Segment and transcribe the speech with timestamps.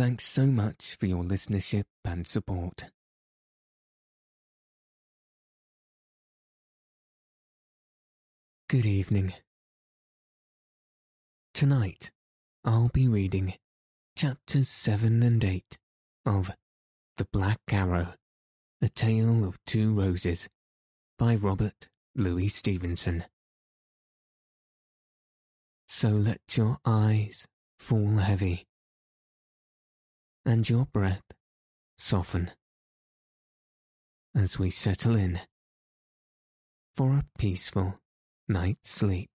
[0.00, 2.90] Thanks so much for your listenership and support.
[8.70, 9.34] Good evening.
[11.52, 12.10] Tonight,
[12.64, 13.52] I'll be reading
[14.16, 15.76] chapters 7 and 8
[16.24, 16.50] of
[17.18, 18.14] The Black Arrow,
[18.80, 20.48] A Tale of Two Roses
[21.18, 23.24] by Robert Louis Stevenson.
[25.88, 27.46] So let your eyes
[27.78, 28.64] fall heavy
[30.44, 31.22] and your breath
[31.98, 32.50] soften
[34.34, 35.40] as we settle in
[36.94, 37.98] for a peaceful
[38.48, 39.30] night's sleep.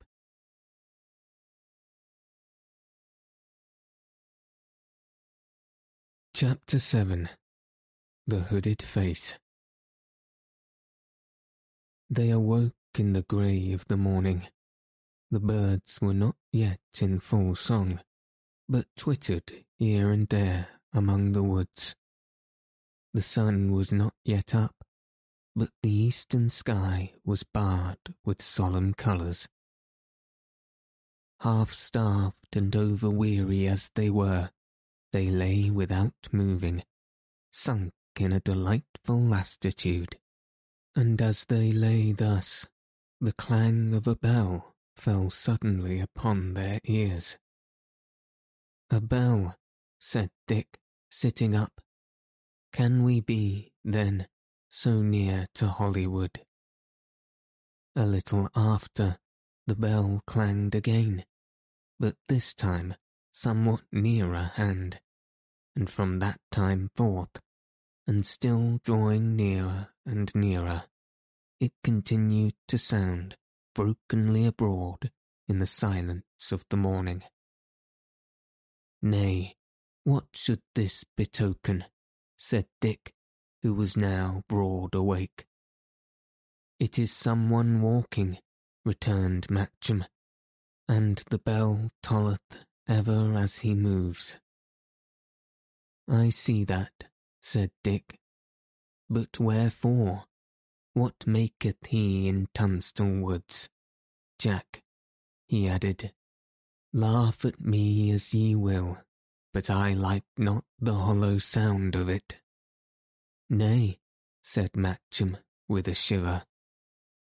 [6.34, 7.28] Chapter 7
[8.26, 9.38] The Hooded Face
[12.10, 14.48] They awoke in the grey of the morning.
[15.30, 18.00] The birds were not yet in full song,
[18.68, 21.96] but twittered here and there among the woods.
[23.12, 24.84] The sun was not yet up,
[25.54, 29.48] but the eastern sky was barred with solemn colours.
[31.40, 34.50] Half starved and over weary as they were,
[35.12, 36.84] they lay without moving,
[37.52, 40.18] sunk in a delightful lassitude.
[40.96, 42.66] And as they lay thus,
[43.20, 47.36] the clang of a bell fell suddenly upon their ears.
[48.90, 49.56] A bell,
[49.98, 50.78] said Dick,
[51.14, 51.80] sitting up.
[52.72, 54.26] Can we be, then,
[54.68, 56.40] so near to Holywood?
[57.94, 59.18] A little after,
[59.64, 61.24] the bell clanged again,
[62.00, 62.96] but this time
[63.30, 65.00] somewhat nearer hand,
[65.76, 67.40] and from that time forth,
[68.08, 70.82] and still drawing nearer and nearer,
[71.60, 73.36] it continued to sound
[73.72, 75.12] brokenly abroad
[75.46, 77.22] in the silence of the morning.
[79.00, 79.54] Nay,
[80.04, 81.84] what should this betoken?
[82.38, 83.14] said Dick,
[83.62, 85.46] who was now broad awake.
[86.78, 88.38] It is some one walking,
[88.84, 90.04] returned Matcham,
[90.86, 94.36] and the bell tolleth ever as he moves.
[96.08, 97.06] I see that,
[97.40, 98.18] said Dick.
[99.08, 100.24] But wherefore?
[100.92, 103.68] What maketh he in Tunstall Woods?
[104.38, 104.82] Jack,
[105.48, 106.12] he added,
[106.92, 108.98] laugh at me as ye will,
[109.54, 112.40] but I like not the hollow sound of it.
[113.48, 114.00] Nay,
[114.42, 115.38] said Matcham
[115.68, 116.42] with a shiver,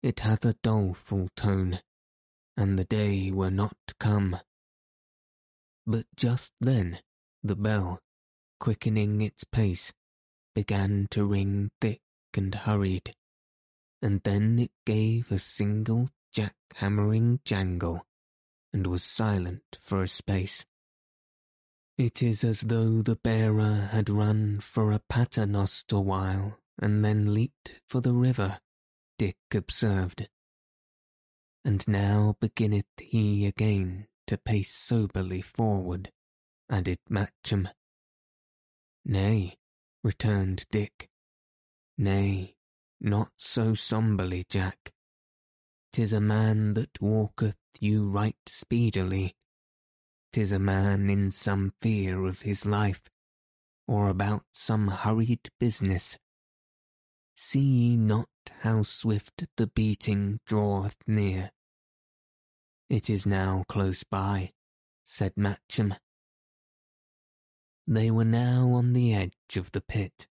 [0.03, 1.80] it hath a doleful tone,
[2.57, 4.38] and the day were not come.
[5.88, 7.00] But just then
[7.41, 8.02] the bell,
[8.59, 9.94] quickening its pace,
[10.53, 12.01] began to ring thick
[12.36, 13.16] and hurried,
[14.01, 18.06] and then it gave a single jack-hammering jangle,
[18.74, 20.66] and was silent for a space.
[21.99, 27.81] It is as though the bearer had run for a paternoster while and then leaped
[27.89, 28.61] for the river,
[29.17, 30.29] Dick observed.
[31.65, 36.13] And now beginneth he again to pace soberly forward,
[36.69, 37.67] added Matcham.
[39.03, 39.57] Nay,
[40.01, 41.09] returned Dick.
[41.97, 42.55] Nay,
[43.01, 44.93] not so somberly, Jack.
[45.91, 49.35] Tis a man that walketh you right speedily,
[50.31, 53.09] 'Tis a man in some fear of his life,
[53.88, 56.19] or about some hurried business.
[57.35, 58.29] See ye not
[58.62, 61.51] how swift the beating draweth near?
[62.89, 64.51] It is now close by,
[65.03, 65.95] said Matcham.
[67.88, 70.27] They were now on the edge of the pit,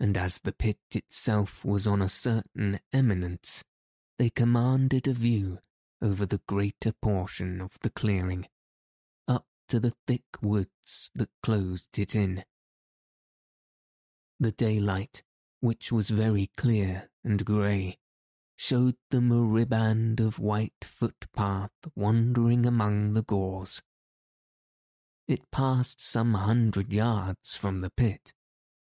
[0.00, 3.62] and as the pit itself was on a certain eminence,
[4.18, 5.58] they commanded a view
[6.00, 8.46] over the greater portion of the clearing
[9.68, 12.44] to the thick woods that closed it in.
[14.40, 15.22] The daylight,
[15.60, 17.98] which was very clear and grey,
[18.56, 23.82] showed them a riband of white footpath wandering among the gorse.
[25.26, 28.32] It passed some hundred yards from the pit,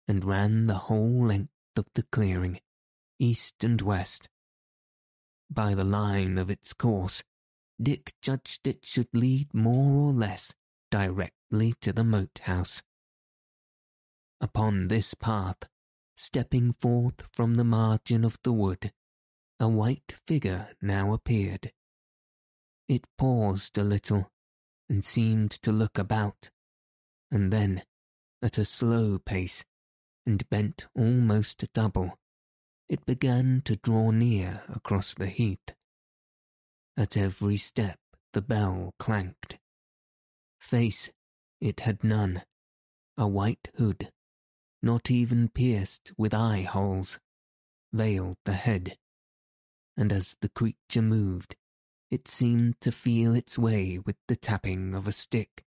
[0.09, 2.61] and ran the whole length of the clearing,
[3.19, 4.29] east and west.
[5.49, 7.23] By the line of its course,
[7.81, 10.53] Dick judged it should lead more or less
[10.95, 12.81] directly to the moat house,
[14.41, 15.69] upon this path,
[16.17, 18.93] stepping forth from the margin of the wood,
[19.59, 21.73] a white figure now appeared.
[22.89, 24.31] It paused a little
[24.89, 26.51] and seemed to look about,
[27.29, 27.83] and then,
[28.41, 29.65] at a slow pace,
[30.25, 32.21] and bent almost double,
[32.89, 35.75] it began to draw near across the heath.
[36.97, 37.99] At every step
[38.33, 39.59] the bell clanked.
[40.65, 41.11] Face
[41.61, 42.43] it had none,
[43.19, 44.11] a white hood,
[44.83, 47.21] not even pierced with eye holes,
[47.93, 48.97] veiled the head,
[49.95, 51.55] and as the creature moved,
[52.11, 55.67] it seemed to feel its way with the tapping of a stick.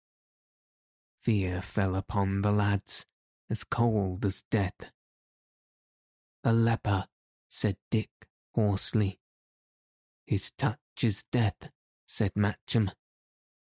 [1.24, 3.08] Fear fell upon the lads,
[3.50, 4.92] as cold as death.
[6.44, 7.08] A leper,
[7.50, 8.12] said Dick
[8.54, 9.20] hoarsely.
[10.28, 11.72] His touch is death,
[12.06, 12.92] said Matcham.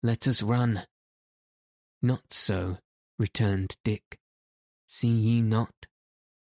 [0.03, 0.86] Let us run.
[2.05, 2.79] Not so,
[3.17, 4.19] returned Dick.
[4.88, 5.88] See ye not?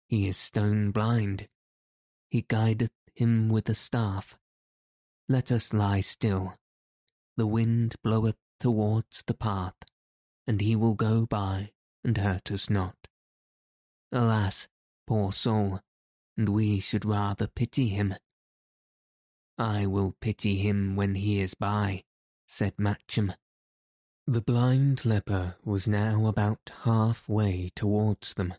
[0.08, 1.48] He is stone blind.
[2.30, 4.38] He guideth him with a staff.
[5.28, 6.54] Let us lie still.
[7.38, 9.74] The wind bloweth towards the path,
[10.46, 11.72] and he will go by
[12.04, 12.96] and hurt us not.
[14.12, 14.68] Alas,
[15.08, 15.80] poor soul,
[16.38, 18.14] and we should rather pity him.
[19.58, 22.04] I will pity him when he is by,
[22.48, 23.34] said Matcham.
[24.30, 28.54] The blind leper was now about half-way towards them,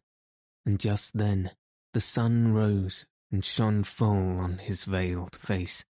[0.65, 1.50] and just then
[1.93, 5.85] the sun rose and shone full on his veiled face.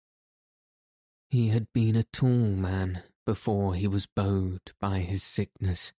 [1.30, 5.92] He had been a tall man before he was bowed by his sickness,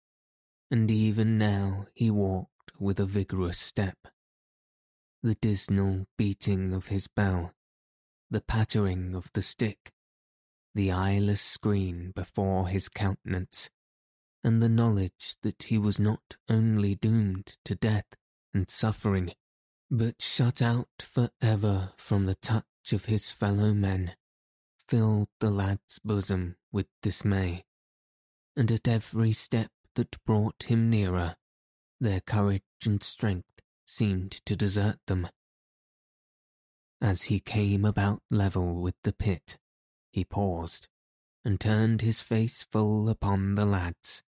[0.70, 4.08] and even now he walked with a vigorous step.
[5.22, 7.52] The dismal beating of his bell,
[8.30, 9.92] the pattering of the stick,
[10.76, 13.70] the eyeless screen before his countenance,
[14.44, 18.04] and the knowledge that he was not only doomed to death
[18.52, 19.32] and suffering,
[19.90, 24.14] but shut out for ever from the touch of his fellow men
[24.86, 27.64] filled the lad's bosom with dismay,
[28.54, 31.36] and at every step that brought him nearer,
[32.00, 35.26] their courage and strength seemed to desert them.
[37.00, 39.56] As he came about level with the pit,
[40.16, 40.88] he paused
[41.44, 44.22] and turned his face full upon the lads.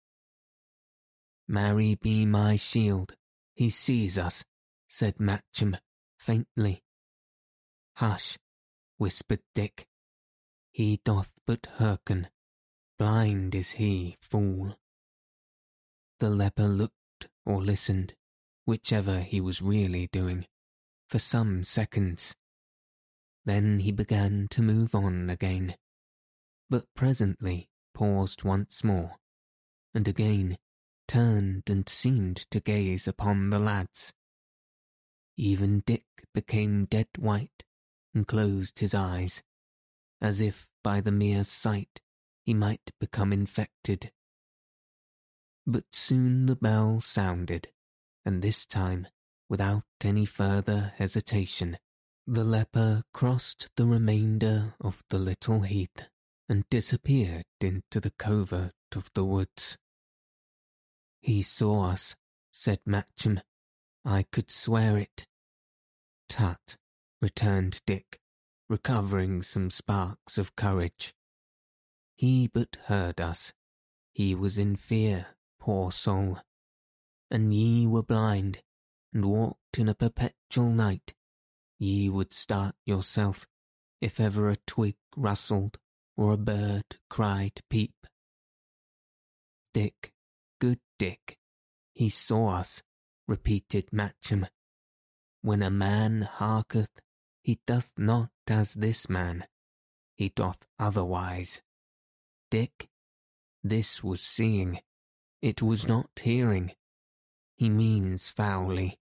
[1.48, 3.14] Mary be my shield,
[3.54, 4.44] he sees us,
[4.86, 5.78] said Matcham
[6.18, 6.82] faintly.
[7.96, 8.36] Hush,
[8.98, 9.88] whispered Dick.
[10.70, 12.28] He doth but hearken.
[12.98, 14.76] Blind is he, fool.
[16.20, 18.12] The leper looked or listened,
[18.66, 20.46] whichever he was really doing,
[21.08, 22.36] for some seconds.
[23.48, 25.74] Then he began to move on again,
[26.68, 29.16] but presently paused once more,
[29.94, 30.58] and again
[31.06, 34.12] turned and seemed to gaze upon the lads.
[35.38, 36.04] Even Dick
[36.34, 37.64] became dead white
[38.12, 39.42] and closed his eyes
[40.20, 42.02] as if by the mere sight
[42.44, 44.12] he might become infected.
[45.66, 47.68] But soon the bell sounded,
[48.26, 49.08] and this time,
[49.48, 51.78] without any further hesitation,
[52.30, 56.02] the leper crossed the remainder of the little heath
[56.46, 59.78] and disappeared into the covert of the woods.
[61.22, 62.16] He saw us,
[62.52, 63.40] said Matcham.
[64.04, 65.26] I could swear it.
[66.28, 66.76] Tut,
[67.22, 68.20] returned Dick,
[68.68, 71.14] recovering some sparks of courage.
[72.14, 73.54] He but heard us.
[74.12, 76.40] He was in fear, poor soul.
[77.30, 78.60] And ye were blind,
[79.14, 81.14] and walked in a perpetual night.
[81.78, 83.46] Ye would start yourself,
[84.00, 85.78] if ever a twig rustled
[86.16, 87.94] or a bird cried peep.
[89.72, 90.12] Dick,
[90.60, 91.38] good Dick,
[91.94, 92.82] he saw us,
[93.28, 94.46] repeated Matcham.
[95.42, 97.00] When a man harketh
[97.42, 99.46] he doth not as this man,
[100.16, 101.62] he doth otherwise.
[102.50, 102.88] Dick,
[103.62, 104.80] this was seeing,
[105.40, 106.72] it was not hearing.
[107.56, 108.98] He means foully.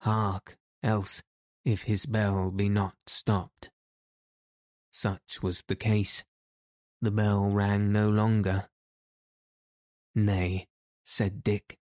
[0.00, 1.22] Hark, else,
[1.64, 3.70] if his bell be not stopped.
[4.90, 6.24] Such was the case.
[7.00, 8.68] The bell rang no longer.
[10.14, 10.66] Nay,
[11.04, 11.78] said Dick,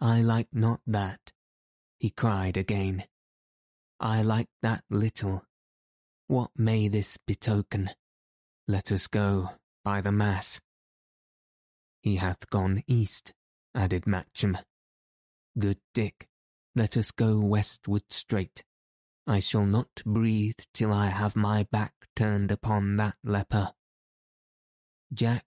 [0.00, 1.32] I like not that.
[1.98, 3.04] He cried again.
[3.98, 5.42] I like that little.
[6.26, 7.90] What may this betoken?
[8.68, 9.50] Let us go,
[9.84, 10.60] by the mass.
[12.02, 13.32] He hath gone east,
[13.74, 14.58] added Matcham.
[15.58, 16.28] Good Dick,
[16.74, 18.64] let us go westward straight.
[19.26, 23.72] I shall not breathe till I have my back turned upon that leper.
[25.12, 25.44] Jack,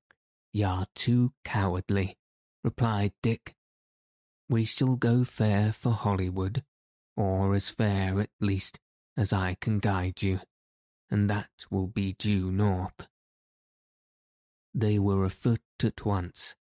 [0.52, 2.18] y'are too cowardly,
[2.64, 3.56] replied Dick.
[4.50, 6.64] We shall go fair for Holywood,
[7.16, 8.80] or as fair at least
[9.16, 10.42] as I can guide you,
[11.10, 13.08] and that will be due north.
[14.74, 16.56] They were afoot at once,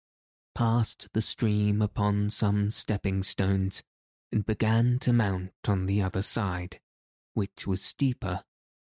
[0.54, 3.84] passed the stream upon some stepping stones,
[4.32, 6.80] and began to mount on the other side,
[7.36, 8.44] which was steeper,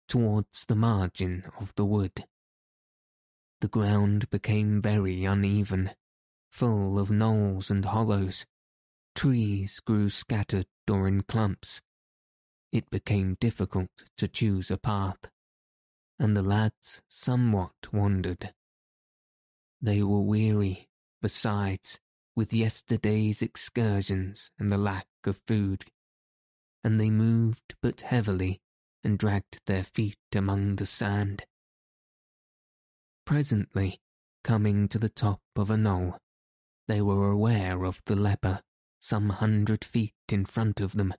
[0.08, 2.26] towards the margin of the wood.
[3.60, 5.92] The ground became very uneven,
[6.50, 8.46] full of knolls and hollows.
[9.16, 11.82] Trees grew scattered or in clumps.
[12.72, 15.30] It became difficult to choose a path,
[16.20, 18.54] and the lads somewhat wandered.
[19.82, 20.88] They were weary,
[21.22, 22.00] besides,
[22.36, 25.86] with yesterday's excursions and the lack of food,
[26.88, 28.62] and they moved but heavily
[29.04, 31.44] and dragged their feet among the sand.
[33.26, 34.00] Presently,
[34.42, 36.18] coming to the top of a knoll,
[36.88, 38.62] they were aware of the leper
[39.02, 41.14] some hundred feet in front of them,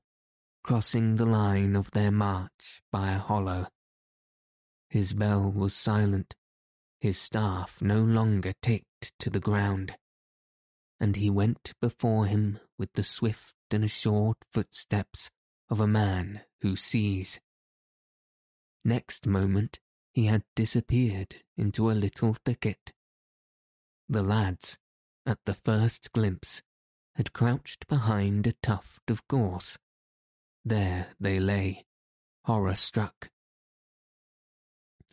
[0.65, 3.67] crossing the line of their march by a hollow.
[4.89, 6.35] His bell was silent,
[6.99, 9.99] his staff no longer ticked to the ground,
[10.99, 15.31] and he went before him with the swift and assured footsteps
[15.71, 17.41] of a man who sees.
[18.85, 19.81] Next moment
[20.13, 22.93] he had disappeared into a little thicket.
[24.09, 24.79] The lads,
[25.27, 26.63] at the first glimpse,
[27.17, 29.79] had crouched behind a tuft of gorse.
[30.65, 31.85] There they lay,
[32.45, 33.31] horror struck.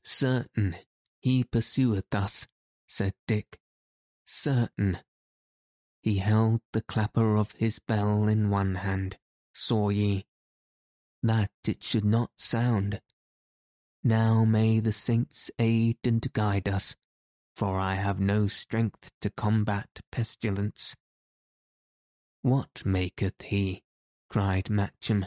[0.03, 0.75] Certain
[1.19, 2.47] he pursueth us,
[2.87, 3.59] said Dick.
[4.25, 4.99] Certain.
[6.01, 9.17] He held the clapper of his bell in one hand,
[9.53, 10.25] saw ye,
[11.27, 12.99] that it should not sound
[14.05, 16.95] now may the saints aid and guide us,
[17.55, 20.95] for I have no strength to combat pestilence.
[22.43, 23.81] What maketh he?
[24.29, 25.25] cried Matcham.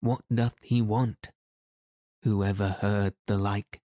[0.00, 1.30] What doth he want?
[2.22, 3.82] Who ever heard the like,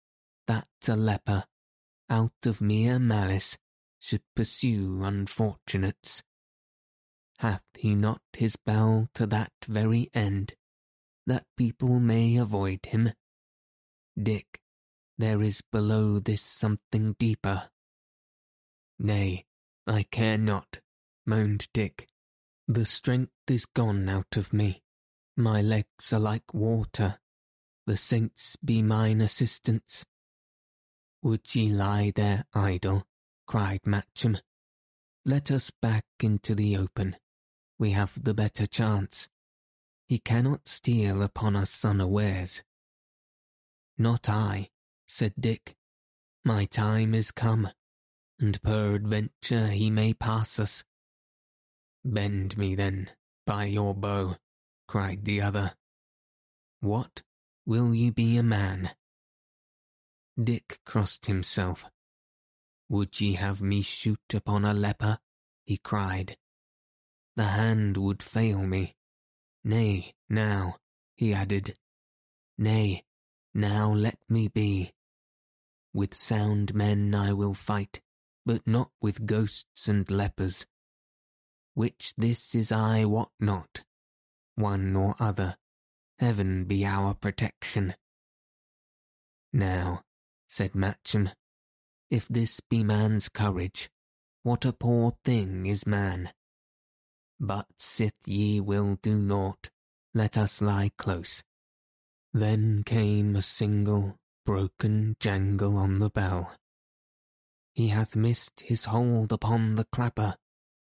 [0.48, 1.44] that a leper,
[2.10, 3.56] out of mere malice,
[4.00, 6.24] should pursue unfortunates?
[7.38, 10.54] Hath he not his bell to that very end,
[11.26, 13.12] that people may avoid him?
[14.20, 14.60] Dick,
[15.18, 17.70] there is below this something deeper.
[18.98, 19.44] Nay,
[19.86, 20.80] I care not,
[21.26, 22.08] moaned Dick.
[22.66, 24.82] The strength is gone out of me.
[25.36, 27.18] My legs are like water.
[27.86, 30.06] The saints be mine assistants.
[31.22, 33.06] Would ye lie there idle?
[33.46, 34.38] cried Matcham.
[35.26, 37.16] Let us back into the open.
[37.78, 39.28] We have the better chance.
[40.06, 42.62] He cannot steal upon us unawares.
[43.96, 44.70] Not I,
[45.06, 45.76] said Dick.
[46.44, 47.68] My time is come,
[48.38, 50.84] and peradventure he may pass us.
[52.04, 53.10] Bend me then,
[53.46, 54.36] by your bow,
[54.86, 55.74] cried the other.
[56.80, 57.22] What,
[57.64, 58.90] will you be a man?
[60.42, 61.86] Dick crossed himself.
[62.90, 65.18] Would ye have me shoot upon a leper?
[65.64, 66.36] he cried.
[67.36, 68.96] The hand would fail me.
[69.64, 70.76] Nay, now,
[71.16, 71.74] he added.
[72.58, 73.04] Nay,
[73.54, 74.92] now let me be.
[75.94, 78.02] With sound men I will fight,
[78.44, 80.66] but not with ghosts and lepers.
[81.72, 83.84] Which this is I wot not,
[84.54, 85.56] one or other,
[86.18, 87.94] heaven be our protection.
[89.52, 90.02] Now,
[90.46, 91.30] said Matcham,
[92.10, 93.88] if this be man's courage,
[94.42, 96.32] what a poor thing is man.
[97.46, 99.70] But sith ye will do naught,
[100.14, 101.42] let us lie close
[102.34, 106.52] then came a single, broken jangle on the bell.
[107.72, 110.36] He hath missed his hold upon the clapper,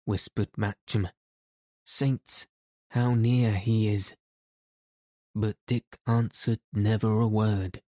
[0.05, 1.09] whispered Matcham.
[1.85, 2.45] Saints,
[2.91, 4.15] how near he is!
[5.33, 7.81] But Dick answered never a word.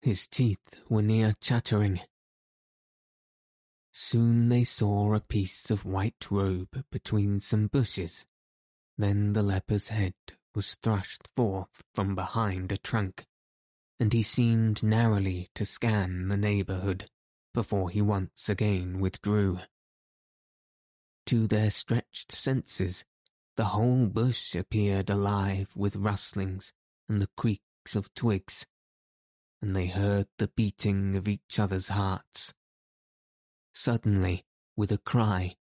[0.00, 2.00] His teeth were near chattering.
[3.98, 8.26] Soon they saw a piece of white robe between some bushes.
[8.98, 10.12] Then the leper's head
[10.54, 13.24] was thrust forth from behind a trunk,
[13.98, 17.08] and he seemed narrowly to scan the neighbourhood
[17.54, 19.60] before he once again withdrew.
[21.28, 23.06] To their stretched senses,
[23.56, 26.74] the whole bush appeared alive with rustlings
[27.08, 28.66] and the creaks of twigs,
[29.62, 32.52] and they heard the beating of each other's hearts.
[33.78, 35.54] Suddenly, with a cry,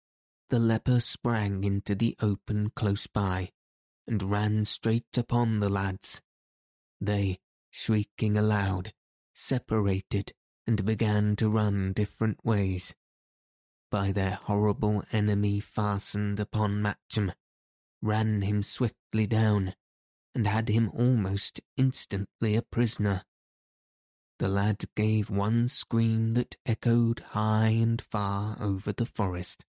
[0.50, 3.52] the leper sprang into the open close by
[4.06, 6.20] and ran straight upon the lads.
[7.00, 7.40] They,
[7.70, 8.92] shrieking aloud,
[9.34, 10.34] separated
[10.66, 12.94] and began to run different ways.
[13.90, 17.32] by their horrible enemy fastened upon Matcham,
[18.02, 19.74] ran him swiftly down,
[20.34, 23.24] and had him almost instantly a prisoner.
[24.42, 29.64] The lad gave one scream that echoed high and far over the forest.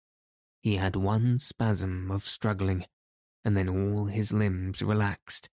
[0.62, 2.86] He had one spasm of struggling,
[3.44, 5.50] and then all his limbs relaxed,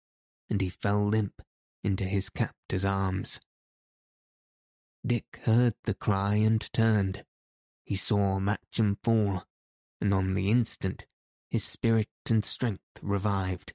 [0.49, 1.41] and he fell limp
[1.83, 3.41] into his captor's arms.
[5.05, 7.25] Dick heard the cry and turned.
[7.83, 9.43] He saw Matcham fall,
[9.99, 11.05] and on the instant
[11.49, 13.73] his spirit and strength revived.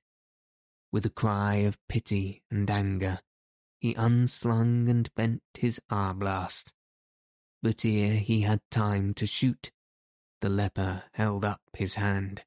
[0.90, 3.18] With a cry of pity and anger,
[3.86, 6.72] he unslung and bent his arblast.
[7.62, 9.70] But ere he had time to shoot,
[10.40, 12.42] the leper held up his hand.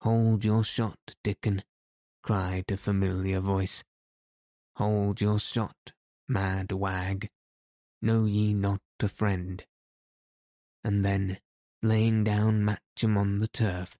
[0.00, 1.62] Hold your shot, Dickon,
[2.22, 3.84] cried a familiar voice.
[4.76, 5.92] Hold your shot,
[6.26, 7.28] mad wag.
[8.00, 9.62] Know ye not a friend?
[10.82, 11.38] And then,
[11.82, 13.98] laying down Matcham on the turf,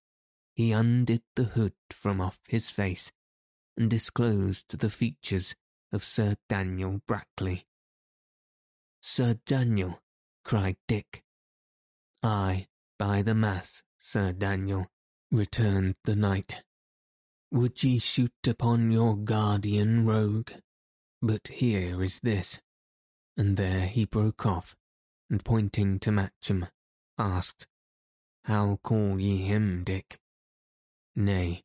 [0.54, 3.12] he undid the hood from off his face
[3.76, 5.54] and disclosed the features
[5.92, 7.66] of Sir Daniel Brackley.
[9.00, 10.00] Sir Daniel,
[10.44, 11.22] cried Dick.
[12.22, 12.66] Ay,
[12.98, 14.88] by the mass, Sir Daniel,
[15.30, 16.62] returned the knight.
[17.50, 20.50] Would ye shoot upon your guardian rogue?
[21.22, 22.60] But here is this.
[23.36, 24.76] And there he broke off,
[25.30, 26.68] and pointing to Matcham,
[27.16, 27.66] asked,
[28.44, 30.18] How call ye him, Dick?
[31.14, 31.62] Nay,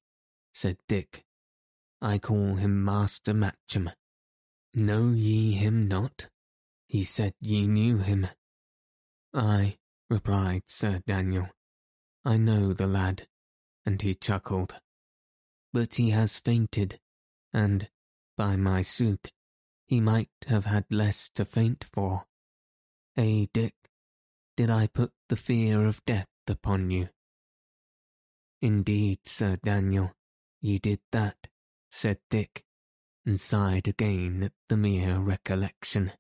[0.54, 1.26] said Dick,
[2.02, 3.92] I call him Master Matcham.
[4.76, 6.30] Know ye him not?
[6.88, 8.28] He said ye knew him.
[9.34, 9.78] Ay,
[10.10, 11.48] replied Sir Daniel,
[12.26, 13.28] I know the lad,
[13.86, 14.76] and he chuckled.
[15.72, 17.00] But he has fainted,
[17.52, 17.90] and,
[18.38, 19.32] by my sooth,
[19.86, 22.26] he might have had less to faint for.
[23.16, 23.76] Eh, Dick,
[24.58, 27.10] did I put the fear of death upon you?
[28.62, 30.14] Indeed, Sir Daniel,
[30.62, 31.48] you did that,
[31.92, 32.64] said Dick,
[33.26, 36.12] and sighed again at the mere recollection.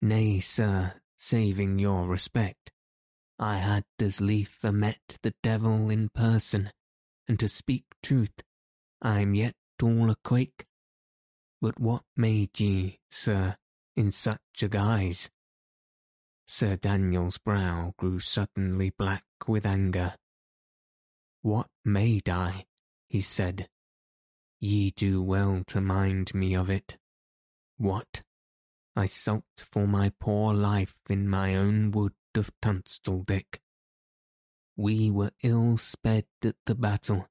[0.00, 2.72] Nay, sir, saving your respect,
[3.38, 6.72] I had as lief a met the devil in person,
[7.28, 8.42] and to speak truth,
[9.02, 10.66] I'm yet all a quake.
[11.60, 13.56] But what made ye, sir,
[13.96, 15.30] in such a guise?
[16.46, 20.14] Sir Daniel's brow grew suddenly black with anger.
[21.42, 22.66] What made I?
[23.08, 23.68] he said.
[24.60, 26.98] Ye do well to mind me of it.
[27.76, 28.22] What?
[28.96, 33.60] I sulked for my poor life in my own wood of Tunstall, Dick.
[34.76, 37.28] We were ill sped at the battle.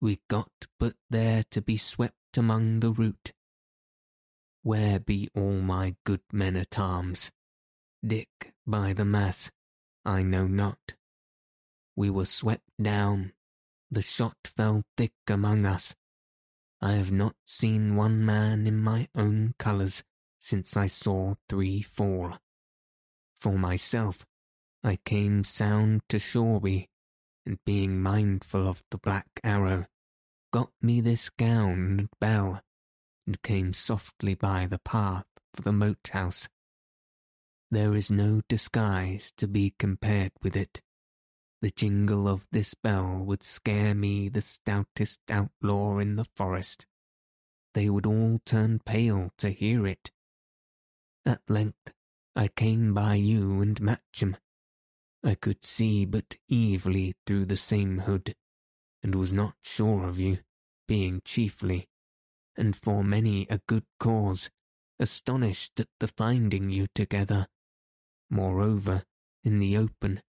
[0.00, 3.32] We got but there to be swept among the rout.
[4.62, 7.30] Where be all my good men at arms?
[8.06, 9.50] Dick, by the mass,
[10.04, 10.94] I know not.
[11.96, 13.32] We were swept down.
[13.90, 15.94] The shot fell thick among us.
[16.84, 20.04] I have not seen one man in my own colours
[20.38, 22.38] since I saw three fall.
[23.40, 24.26] For myself,
[24.82, 26.88] I came sound to Shoreby,
[27.46, 29.86] and being mindful of the black arrow,
[30.52, 32.60] got me this gown and bell,
[33.26, 36.50] and came softly by the path for the moat house.
[37.70, 40.82] There is no disguise to be compared with it.
[41.64, 46.84] The jingle of this bell would scare me the stoutest outlaw in the forest.
[47.72, 50.10] They would all turn pale to hear it.
[51.24, 51.94] At length
[52.36, 54.36] I came by you and Matcham.
[55.22, 58.34] I could see but evilly through the same hood,
[59.02, 60.40] and was not sure of you,
[60.86, 61.88] being chiefly,
[62.58, 64.50] and for many a good cause,
[64.98, 67.48] astonished at the finding you together.
[68.28, 69.04] Moreover,
[69.42, 70.20] in the open,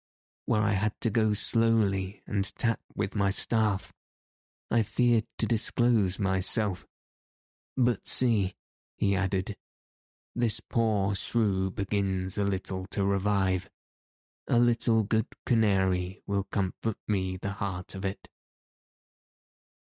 [0.46, 3.94] where I had to go slowly and tap with my staff.
[4.70, 6.86] I feared to disclose myself.
[7.78, 8.56] But see,
[8.96, 9.58] he added,
[10.36, 13.70] this poor shrew begins a little to revive.
[14.48, 18.28] A little good canary will comfort me the heart of it.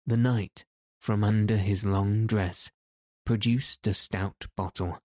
[0.06, 0.64] The knight,
[1.00, 2.70] from under his long dress,
[3.24, 5.00] produced a stout bottle,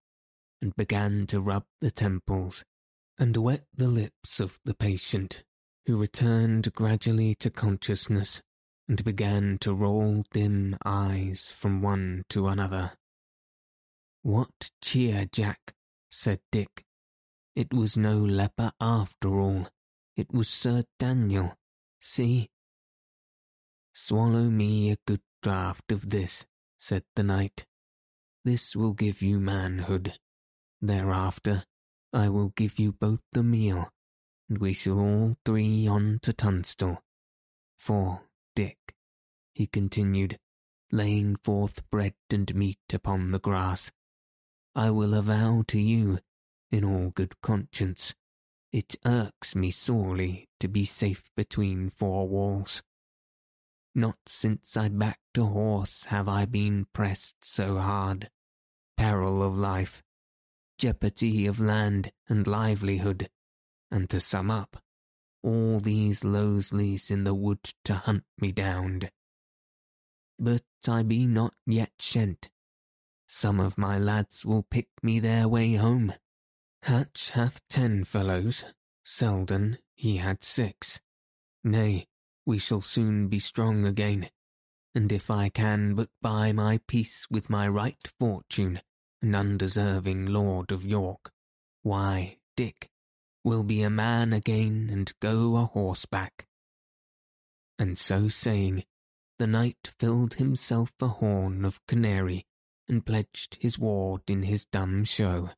[0.62, 2.64] and began to rub the temples
[3.22, 5.44] and wet the lips of the patient,
[5.86, 8.42] who returned gradually to consciousness
[8.90, 12.94] and began to roll dim eyes from one to another.
[14.24, 15.76] What cheer, Jack?
[16.10, 16.84] said Dick.
[17.56, 19.68] It was no leper after all.
[20.18, 21.56] It was Sir Daniel.
[22.00, 22.50] See?
[23.94, 26.48] Swallow me a good draught of this,
[26.80, 27.68] said the knight.
[28.44, 30.18] This will give you manhood.
[30.82, 31.66] Thereafter,
[32.14, 33.90] I will give you both the meal,
[34.50, 37.02] and we shall all three on to Tunstall.
[37.78, 38.22] For,
[38.56, 38.96] Dick,
[39.54, 40.38] he continued,
[40.92, 43.92] laying forth bread and meat upon the grass,
[44.76, 46.20] I will avow to you,
[46.72, 48.14] in all good conscience,
[48.72, 52.82] it irks me sorely to be safe between four walls.
[53.94, 58.30] Not since I backed a horse have I been pressed so hard.
[58.96, 60.02] Peril of life,
[60.82, 63.30] jeopardy of land and livelihood,
[63.92, 64.82] and to sum up,
[65.44, 69.00] all these losels in the wood to hunt me down.
[70.40, 72.50] But I be not yet shent.
[73.28, 76.16] Some of my lads will pick me their way home.
[76.82, 78.66] Hatch hath ten fellows,
[79.06, 81.00] Selden he had six.
[81.64, 82.08] Nay,
[82.44, 84.32] we shall soon be strong again,
[84.96, 88.82] and if I can but buy my peace with my right fortune,
[89.22, 91.32] an undeserving lord of York,
[91.84, 92.90] why, Dick,
[93.44, 96.48] will be a man again and go a horseback.
[97.78, 98.84] And so saying,
[99.40, 102.46] the knight filled himself a horn of canary
[102.88, 105.50] and pledged his ward in his dumb show.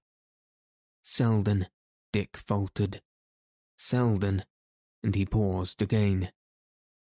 [1.03, 1.67] Selden,
[2.13, 3.01] Dick faltered.
[3.77, 4.45] Selden,
[5.03, 6.31] and he paused again.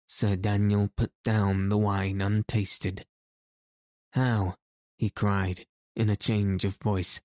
[0.07, 3.05] Sir Daniel put down the wine untasted.
[4.11, 4.55] How?
[4.97, 7.21] he cried, in a change of voice.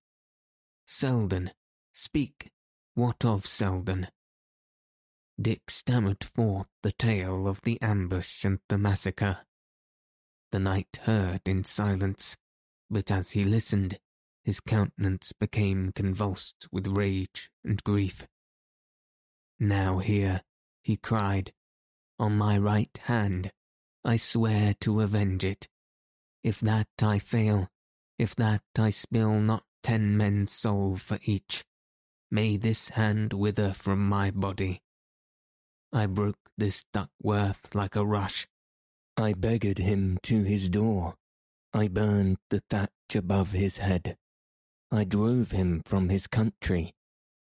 [0.87, 1.53] Selden,
[1.93, 2.51] speak.
[2.95, 4.09] What of Selden?
[5.41, 9.39] Dick stammered forth the tale of the ambush and the massacre.
[10.53, 12.37] The knight heard in silence,
[12.91, 13.99] but as he listened,
[14.45, 18.27] his countenance became convulsed with rage and grief.
[19.59, 20.43] Now here,
[20.83, 21.53] he cried,
[22.19, 23.53] on my right hand,
[24.05, 25.69] I swear to avenge it.
[26.43, 27.69] If that I fail,
[28.21, 31.65] if that I spill not ten men's soul for each,
[32.31, 34.83] may this hand wither from my body.
[35.91, 38.47] I broke this Duckworth like a rush.
[39.17, 41.15] I beggared him to his door.
[41.73, 44.19] I burned the thatch above his head.
[44.93, 46.93] I drove him from his country,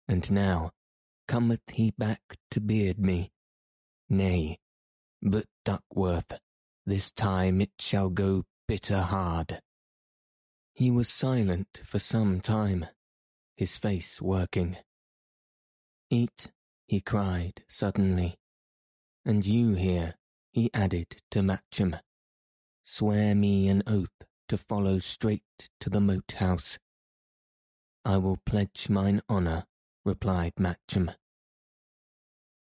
[0.06, 0.72] and now
[1.26, 3.32] cometh he back to beard me.
[4.10, 4.58] Nay,
[5.22, 6.38] but Duckworth,
[6.84, 9.62] this time it shall go bitter hard.
[10.76, 12.84] He was silent for some time,
[13.56, 14.76] his face working.
[16.10, 16.48] Eat,
[16.86, 18.36] he cried suddenly.
[19.24, 20.16] And you here,
[20.52, 21.98] he added to Matcham.
[22.82, 24.12] Swear me an oath
[24.48, 26.78] to follow straight to the moat house.
[28.04, 29.64] I will pledge mine honour,
[30.04, 31.10] replied Matcham.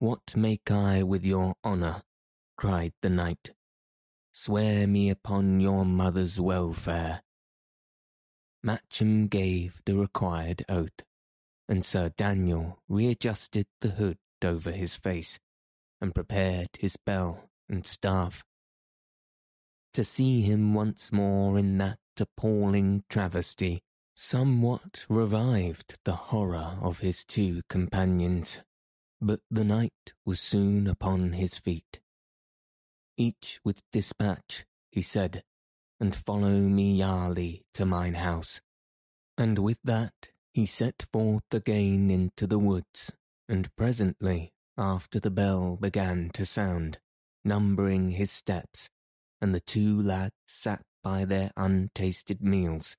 [0.01, 2.03] What make I with your honour?
[2.59, 3.53] cried the knight.
[4.35, 7.23] Swear me upon your mother's welfare.
[8.65, 11.03] Matcham gave the required oath,
[11.69, 15.41] and Sir Daniel readjusted the hood over his face
[16.01, 18.45] and prepared his bell and staff.
[19.95, 23.83] To see him once more in that appalling travesty
[24.15, 28.61] somewhat revived the horror of his two companions,
[29.21, 32.01] but the knight was soon upon his feet.
[33.17, 35.43] Each with dispatch, he said,
[36.03, 38.61] and follow me yarly to mine house.
[39.39, 40.13] And with that
[40.53, 43.13] he set forth again into the woods,
[43.49, 46.99] and presently after the bell began to sound,
[47.45, 48.89] numbering his steps,
[49.41, 52.97] and the two lads sat by their untasted meals,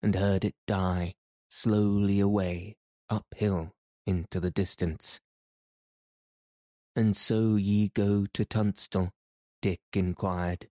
[0.00, 1.14] and heard it die
[1.50, 2.76] slowly away
[3.10, 3.72] uphill
[4.06, 5.18] into the distance.
[6.94, 9.10] And so ye go to Tunstall?
[9.60, 10.68] Dick inquired.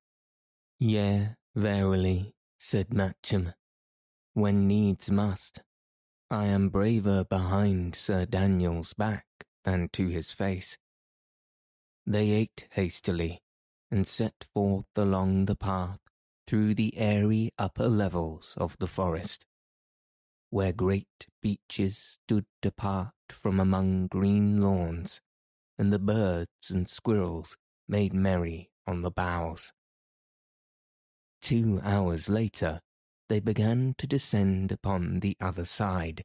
[0.80, 3.54] Yea, Verily, said Matcham,
[4.34, 5.62] when needs must.
[6.32, 9.28] I am braver behind Sir Daniel's back
[9.63, 10.80] than to his face.
[12.08, 13.44] They ate hastily
[13.92, 16.00] and set forth along the path
[16.48, 19.46] through the airy upper levels of the forest,
[20.50, 25.22] where great beeches stood apart from among green lawns,
[25.78, 29.72] and the birds and squirrels made merry on the boughs.
[31.43, 32.79] Two hours later,
[33.27, 36.23] they began to descend upon the other side,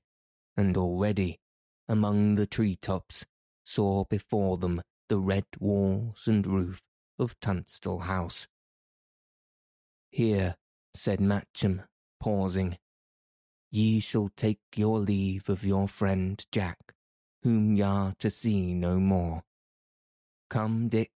[0.56, 1.40] and already,
[1.88, 3.26] among the tree tops,
[3.64, 6.80] saw before them the red walls and roof
[7.18, 8.46] of Tunstall House.
[10.12, 10.54] Here,
[10.94, 11.82] said Matcham,
[12.20, 12.78] pausing,
[13.72, 16.94] ye shall take your leave of your friend Jack,
[17.42, 19.42] whom y'are to see no more.
[20.48, 21.10] Come, Dick,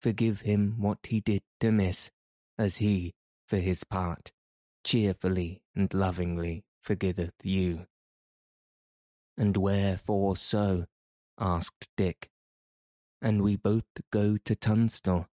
[0.00, 2.10] forgive him what he did to miss,
[2.58, 3.12] as he,
[3.54, 4.32] for his part,
[4.82, 7.86] cheerfully and lovingly forgiveth you.
[9.36, 10.86] And wherefore so?
[11.38, 12.30] asked Dick.
[13.22, 15.28] And we both go to Tunstall.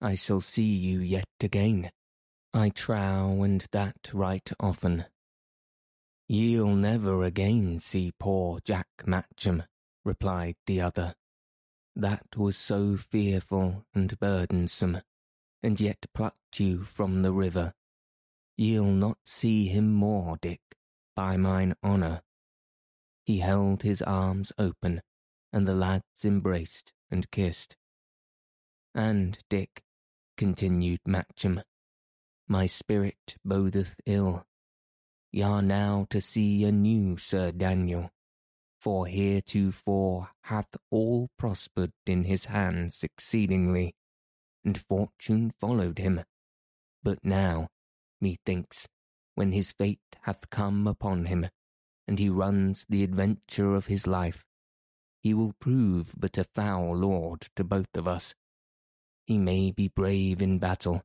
[0.00, 1.92] I shall see you yet again.
[2.52, 5.04] I trow, and that right often.
[6.26, 9.66] Ye'll never again see poor Jack Matcham,
[10.04, 11.14] replied the other.
[11.94, 15.02] That was so fearful and burdensome,
[15.62, 17.72] and yet plucked you from the river.
[18.56, 20.60] Ye'll not see him more, Dick,
[21.16, 22.22] by mine honour.
[23.24, 25.02] He held his arms open,
[25.52, 27.76] and the lads embraced and kissed.
[28.94, 29.82] And, Dick,
[30.36, 31.62] continued Matcham,
[32.48, 34.44] my spirit bodeth ill.
[35.30, 38.10] Y'are now to see a new Sir Daniel,
[38.80, 43.94] for heretofore hath all prospered in his hands exceedingly,
[44.64, 46.22] and fortune followed him.
[47.02, 47.68] But now,
[48.20, 48.88] methinks,
[49.34, 51.48] when his fate hath come upon him,
[52.06, 54.44] and he runs the adventure of his life,
[55.22, 58.34] he will prove but a foul lord to both of us.
[59.26, 61.02] He may be brave in battle,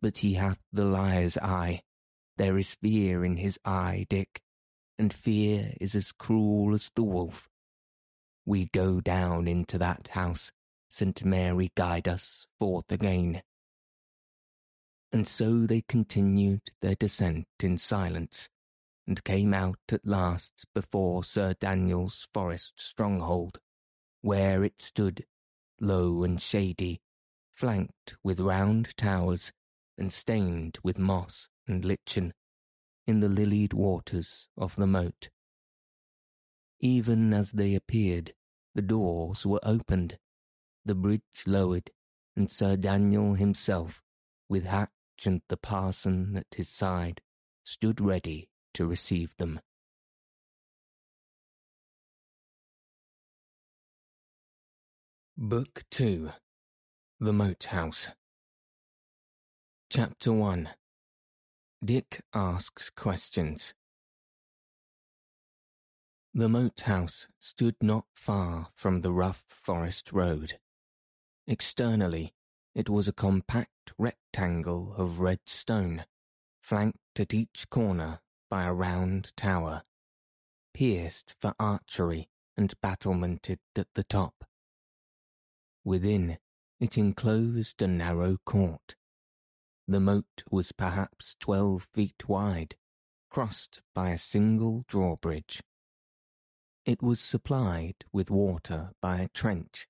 [0.00, 1.82] but he hath the liar's eye.
[2.36, 4.40] There is fear in his eye, Dick,
[4.98, 7.48] and fear is as cruel as the wolf.
[8.44, 10.50] We go down into that house,
[10.94, 11.24] St.
[11.24, 13.42] Mary guide us forth again.
[15.10, 18.50] And so they continued their descent in silence,
[19.06, 23.58] and came out at last before Sir Daniel's forest stronghold,
[24.20, 25.24] where it stood,
[25.80, 27.00] low and shady,
[27.54, 29.50] flanked with round towers
[29.96, 32.34] and stained with moss and lichen,
[33.06, 35.30] in the lilied waters of the moat.
[36.80, 38.34] Even as they appeared,
[38.74, 40.18] the doors were opened,
[40.84, 41.90] the bridge lowered,
[42.36, 44.02] and Sir Daniel himself,
[44.48, 44.90] with Hatch
[45.24, 47.20] and the parson at his side,
[47.64, 49.60] stood ready to receive them.
[55.36, 56.30] Book 2
[57.20, 58.08] The Moat House
[59.90, 60.68] Chapter 1
[61.84, 63.74] Dick Asks Questions
[66.32, 70.58] The moat house stood not far from the rough forest road.
[71.46, 72.34] Externally,
[72.74, 76.04] it was a compact rectangle of red stone,
[76.62, 79.82] flanked at each corner by a round tower,
[80.72, 84.44] pierced for archery and battlemented at the top.
[85.84, 86.38] Within,
[86.78, 88.94] it enclosed a narrow court.
[89.88, 92.76] The moat was perhaps twelve feet wide,
[93.30, 95.60] crossed by a single drawbridge.
[96.86, 99.88] It was supplied with water by a trench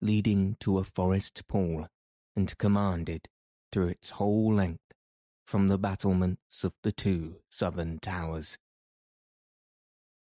[0.00, 1.86] leading to a forest pool
[2.36, 3.28] and commanded,
[3.72, 4.92] through its whole length,
[5.46, 8.58] from the battlements of the two southern towers.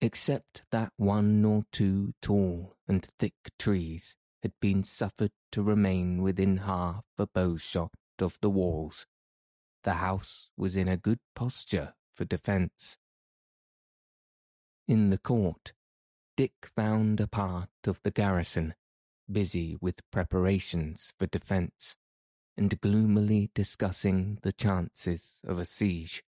[0.00, 6.58] Except that one or two tall and thick trees had been suffered to remain within
[6.58, 9.06] half a bowshot of the walls,
[9.86, 12.98] the house was in a good posture for defence.
[14.88, 15.72] In the court,
[16.36, 18.74] Dick found a part of the garrison
[19.30, 21.96] busy with preparations for defence
[22.56, 26.22] and gloomily discussing the chances of a siege.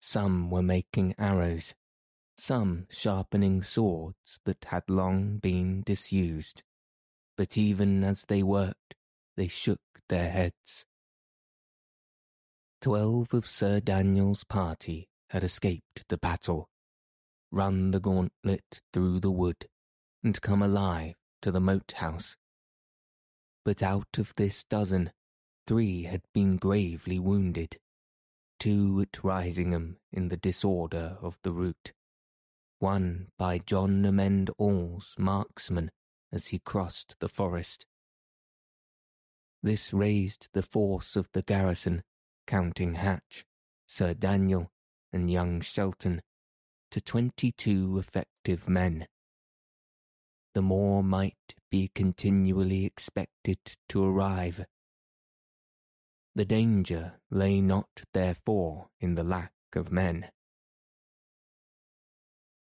[0.00, 1.74] Some were making arrows,
[2.38, 6.62] some sharpening swords that had long been disused,
[7.36, 8.94] but even as they worked,
[9.36, 10.86] they shook their heads.
[12.80, 16.68] Twelve of Sir Daniel's party had escaped the battle,
[17.50, 19.66] run the gauntlet through the wood,
[20.22, 22.36] and come alive to the moat house
[23.66, 25.10] but out of this dozen,
[25.66, 27.80] three had been gravely wounded,
[28.60, 31.92] two at Risingham in the disorder of the route,
[32.78, 35.90] one by John Amend All's marksman
[36.30, 37.86] as he crossed the forest.
[39.64, 42.04] This raised the force of the garrison,
[42.46, 43.44] counting Hatch,
[43.88, 44.70] Sir Daniel,
[45.12, 46.22] and young Shelton,
[46.92, 49.08] to twenty-two effective men
[50.56, 53.58] the more might be continually expected
[53.90, 54.64] to arrive.
[56.34, 60.30] The danger lay not therefore in the lack of men.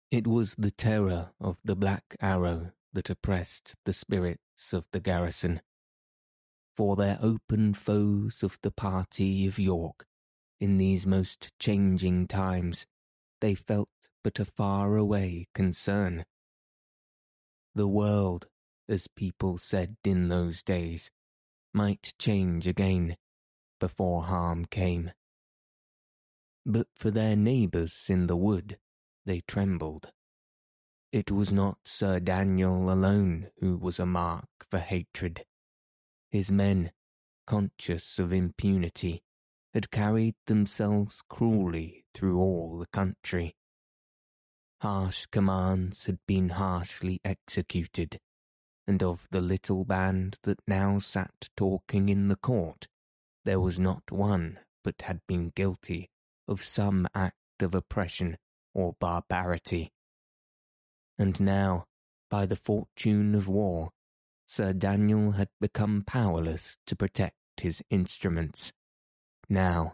[0.09, 5.59] It was the terror of the Black Arrow that oppressed the spirits of the garrison,
[6.77, 10.05] for their open foes of the party of York,
[10.61, 12.85] in these most changing times,
[13.41, 13.89] they felt
[14.23, 16.23] but a far away concern
[17.75, 18.47] the world,
[18.89, 21.09] as people said in those days,
[21.73, 23.15] might change again
[23.79, 25.11] before harm came.
[26.65, 28.77] But for their neighbours in the wood,
[29.25, 30.11] they trembled.
[31.11, 35.45] it was not Sir Daniel alone who was a mark for hatred.
[36.29, 36.91] His men,
[37.45, 39.23] conscious of impunity,
[39.73, 43.55] had carried themselves cruelly through all the country.
[44.81, 48.19] Harsh commands had been harshly executed,
[48.87, 52.87] and of the little band that now sat talking in the court,
[53.45, 56.09] there was not one but had been guilty
[56.47, 58.37] of some act of oppression
[58.73, 59.91] or barbarity.
[61.19, 61.85] And now,
[62.31, 63.91] by the fortune of war,
[64.47, 68.73] Sir Daniel had become powerless to protect his instruments.
[69.47, 69.93] Now,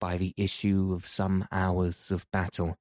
[0.00, 2.76] by the issue of some hours of battle,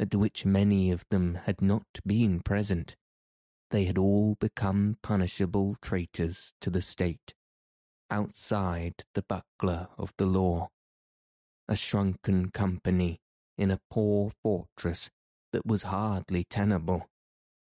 [0.00, 2.96] at which many of them had not been present,
[3.70, 7.34] they had all become punishable traitors to the state,
[8.10, 10.68] outside the buckler of the law.
[11.68, 13.20] A shrunken company
[13.58, 15.10] in a poor fortress
[15.52, 17.06] that was hardly tenable,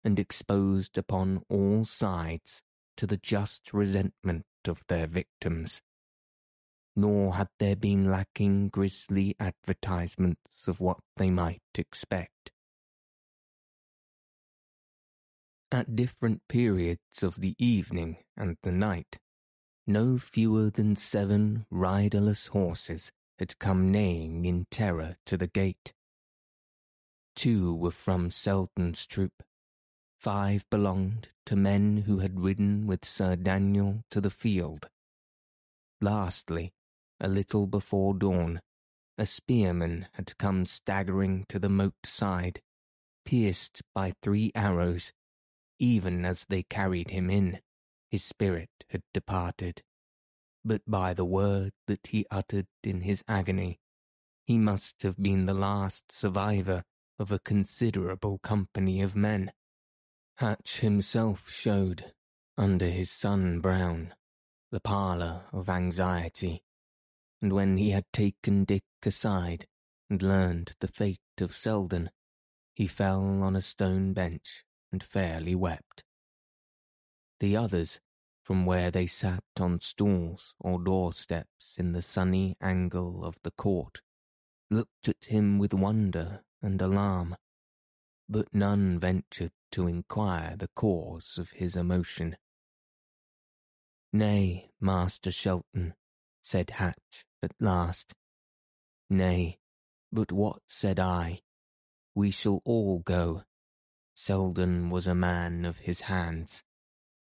[0.05, 2.61] and exposed upon all sides
[2.99, 5.81] to the just resentment of their victims.
[6.97, 12.51] Nor had there been lacking grisly advertisements of what they might expect.
[15.71, 19.19] At different periods of the evening and the night,
[19.87, 25.93] no fewer than seven riderless horses had come neighing in terror to the gate.
[27.35, 29.43] Two were from Selden's troop.
[30.19, 34.89] Five belonged to men who had ridden with Sir Daniel to the field.
[36.01, 36.73] Lastly,
[37.21, 38.61] a little before dawn,
[39.19, 42.61] a spearman had come staggering to the moat side,
[43.25, 45.13] pierced by three arrows.
[45.79, 47.61] Even as they carried him in,
[48.11, 49.83] his spirit had departed
[50.67, 53.79] but by the word that he uttered in his agony.
[54.45, 56.83] He must have been the last survivor
[57.19, 59.53] of a considerable company of men.
[60.39, 62.13] Hatch himself showed,
[62.59, 64.13] under his sun brown,
[64.73, 66.63] the pallor of anxiety,
[67.47, 69.69] and when he had taken Dick aside
[70.11, 72.11] and learned the fate of Selden,
[72.75, 76.03] he fell on a stone bench and fairly wept.
[77.39, 78.01] The others,
[78.43, 84.01] from where they sat on stools or doorsteps in the sunny angle of the court,
[84.69, 87.37] looked at him with wonder and alarm,
[88.29, 92.37] but none ventured to inquire the cause of his emotion.
[94.13, 95.95] Nay, Master Shelton,
[96.43, 98.15] said Hatch at last.
[99.09, 99.59] Nay,
[100.13, 101.41] but what said I?
[102.15, 103.43] We shall all go.
[104.15, 106.63] Selden was a man of his hands.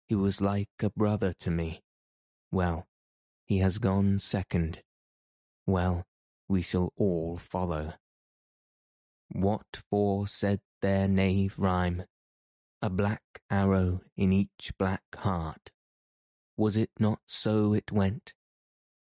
[0.08, 1.82] He was like a brother to me.
[2.50, 2.86] Well,
[3.44, 4.82] he has gone second.
[5.66, 6.04] Well,
[6.48, 7.94] we shall all follow.
[9.30, 12.04] What for said their knave rhyme?
[12.80, 15.70] A black arrow in each black heart.
[16.56, 18.32] Was it not so it went?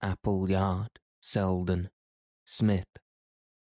[0.04, 0.90] Appleyard,
[1.22, 1.88] Selden,
[2.44, 2.98] Smith,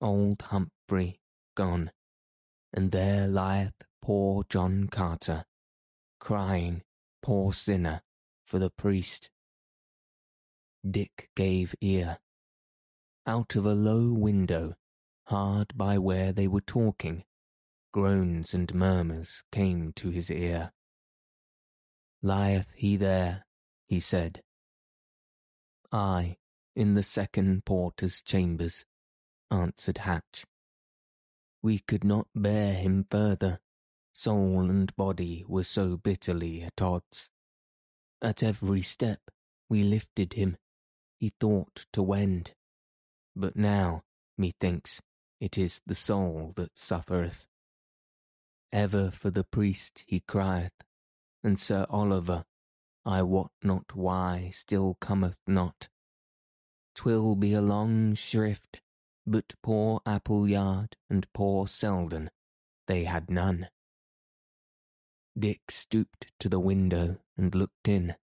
[0.00, 1.20] old Humphrey,
[1.54, 1.92] gone,
[2.72, 5.44] and there lieth poor John Carter,
[6.18, 6.82] crying
[7.22, 8.02] poor sinner,
[8.44, 9.30] for the priest.
[10.84, 12.18] Dick gave ear.
[13.28, 14.74] Out of a low window,
[15.28, 17.22] hard by where they were talking,
[17.92, 20.72] groans and murmurs came to his ear.
[22.22, 23.46] Lieth he there?
[23.86, 24.42] he said.
[25.96, 26.38] Ay,
[26.74, 28.85] in the second porter's chambers,
[29.48, 30.44] answered Hatch.
[31.62, 33.61] We could not bear him further,
[34.12, 37.30] Soul and body were so bitterly at odds.
[38.20, 39.20] At every step
[39.68, 40.57] we lifted him,
[41.18, 42.54] he thought to wend.
[43.37, 44.02] But now,
[44.37, 45.00] methinks,
[45.40, 47.46] it is the soul that suffereth.
[48.72, 50.72] Ever for the priest he crieth,
[51.44, 52.44] and Sir Oliver,
[53.06, 55.88] I wot not why, still cometh not.
[56.94, 58.80] Twill be a long shrift,
[59.26, 62.30] but poor Appleyard and poor Selden,
[62.87, 63.68] they had none.
[65.38, 68.14] Dick stooped to the window and looked in.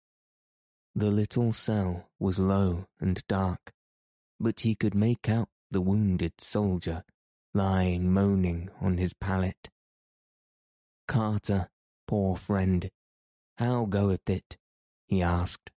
[0.95, 3.73] The little cell was low and dark,
[4.39, 7.03] but he could make out the wounded soldier
[7.53, 9.69] lying moaning on his pallet.
[11.07, 11.69] Carter,
[12.07, 12.89] poor friend,
[13.57, 14.57] how goeth it?
[15.11, 15.69] He asked.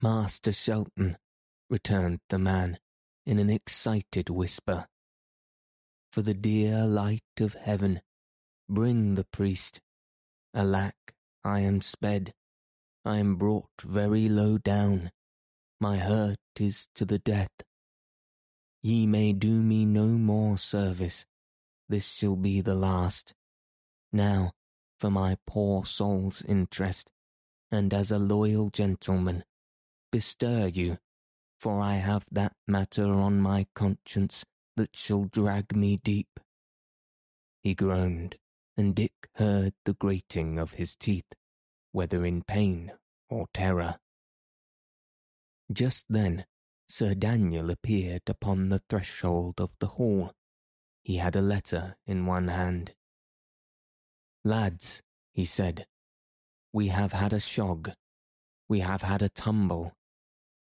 [0.00, 1.18] Master Shelton,
[1.68, 2.78] returned the man
[3.26, 4.86] in an excited whisper.
[6.10, 8.00] For the dear light of heaven,
[8.68, 9.80] Bring the priest.
[10.54, 10.96] Alack,
[11.44, 12.32] I am sped.
[13.04, 15.10] I am brought very low down.
[15.80, 17.50] My hurt is to the death.
[18.82, 21.26] Ye may do me no more service.
[21.88, 23.34] This shall be the last.
[24.12, 24.52] Now,
[24.98, 27.10] for my poor soul's interest,
[27.74, 29.44] and as a loyal gentleman,
[30.12, 30.98] bestir you,
[31.58, 34.44] for I have that matter on my conscience
[34.76, 36.38] that shall drag me deep.
[37.62, 38.36] He groaned,
[38.76, 41.32] and Dick heard the grating of his teeth,
[41.90, 42.92] whether in pain
[43.28, 43.96] or terror.
[45.72, 46.44] Just then,
[46.88, 50.32] Sir Daniel appeared upon the threshold of the hall.
[51.02, 52.92] He had a letter in one hand.
[54.44, 55.02] Lads,
[55.32, 55.86] he said,
[56.74, 57.92] we have had a shog,
[58.68, 59.92] we have had a tumble,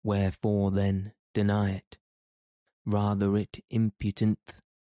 [0.03, 1.97] wherefore then deny it?
[2.85, 4.39] Rather it impudent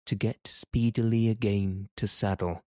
[0.08, 2.64] to get speedily again to saddle.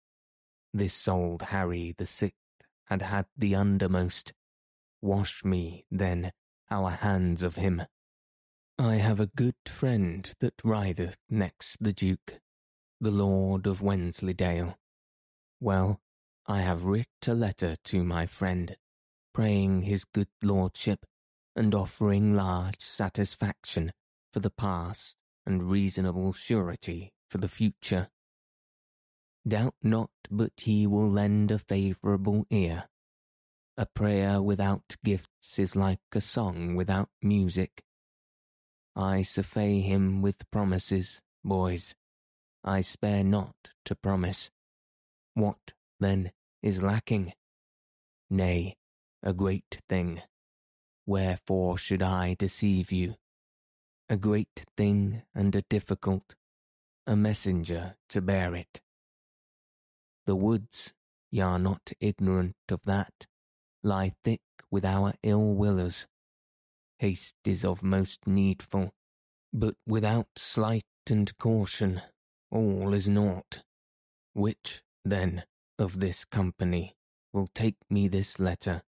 [0.73, 2.39] This old Harry the sixth
[2.87, 4.33] had had the undermost.
[5.03, 6.33] Wash me, then,
[6.71, 7.83] our hands of him.
[8.79, 12.41] I have a good friend that rideth next the Duke,
[13.03, 14.79] the Lord of Wensleydale.
[15.61, 16.01] Well,
[16.51, 18.77] I have writ a letter to my friend,
[19.33, 21.07] praying his good lordship,
[21.55, 23.93] and offering large satisfaction
[24.33, 25.15] for the past
[25.47, 28.09] and reasonable surety for the future.
[29.47, 32.89] Doubt not but he will lend a favourable ear.
[33.77, 37.85] A prayer without gifts is like a song without music.
[38.97, 41.95] I survey him with promises, boys.
[42.65, 44.51] I spare not to promise.
[45.35, 46.33] What, then,
[46.63, 47.33] is lacking?
[48.29, 48.77] Nay,
[49.23, 50.23] a great thing.
[51.07, 53.17] Wherefore should I deceive you?
[54.09, 56.35] A great thing and a difficult,
[57.07, 58.81] a messenger to bear it.
[60.27, 60.93] The woods,
[61.31, 63.27] ye are not ignorant of that,
[63.83, 66.07] lie thick with our ill willers.
[66.99, 68.93] Haste is of most needful,
[69.53, 72.03] but without sleight and caution,
[72.51, 73.63] all is naught.
[74.33, 75.45] Which, then,
[75.81, 76.95] of this company
[77.33, 78.83] will take me this letter,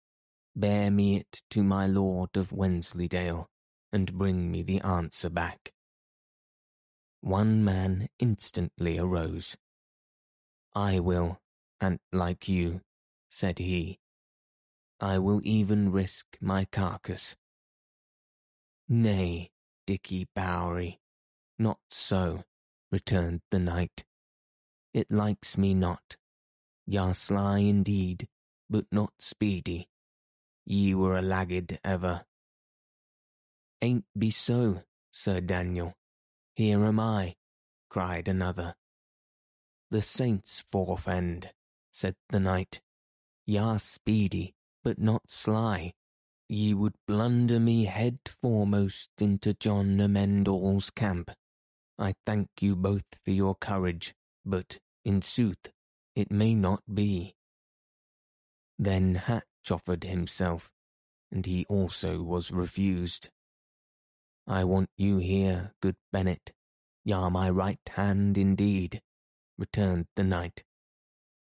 [0.57, 3.49] bear me it to my lord of Wensleydale,
[3.93, 5.73] and bring me the answer back.
[7.21, 9.57] One man instantly arose.
[10.75, 11.41] I will,
[11.81, 12.81] and like you,
[13.29, 13.99] said he,
[15.01, 17.37] I will even risk my carcass.
[18.89, 19.51] Nay,
[19.87, 21.01] Dicky Bowery,
[21.59, 22.45] not so,
[22.91, 24.05] returned the knight.
[24.95, 26.18] It likes me not.
[26.91, 28.27] Y'are sly indeed,
[28.71, 29.87] but not speedy.
[30.65, 32.25] Ye were a laggard ever.
[33.83, 34.81] Ain't be so,
[35.13, 35.93] Sir Daniel.
[36.57, 37.35] Here am I,
[37.91, 38.75] cried another.
[39.91, 41.51] The saints forfend,
[41.93, 42.81] said the knight.
[43.45, 45.93] Y'are speedy, but not sly.
[46.49, 51.33] Ye would blunder me head foremost into John Amend-All's camp.
[51.99, 54.15] I thank you both for your courage,
[54.47, 55.69] but, in sooth,
[56.19, 57.33] it may not be.
[58.77, 60.69] Then Hatch offered himself,
[61.31, 63.29] and he also was refused.
[64.45, 66.53] I want you here, good Bennet.
[67.05, 69.01] Y'are my right hand indeed,
[69.57, 70.65] returned the knight,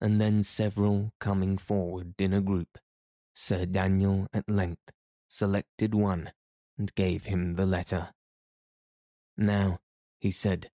[0.02, 2.78] and then several coming forward in a group,
[3.34, 4.92] Sir Daniel at length
[5.30, 6.34] selected one
[6.78, 8.10] and gave him the letter.
[9.38, 9.80] Now,
[10.20, 10.70] he said,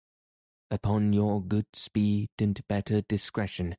[0.71, 3.75] upon your good speed and better discretion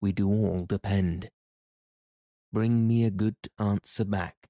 [0.00, 1.30] we do all depend.
[2.52, 4.48] Bring me a good answer back,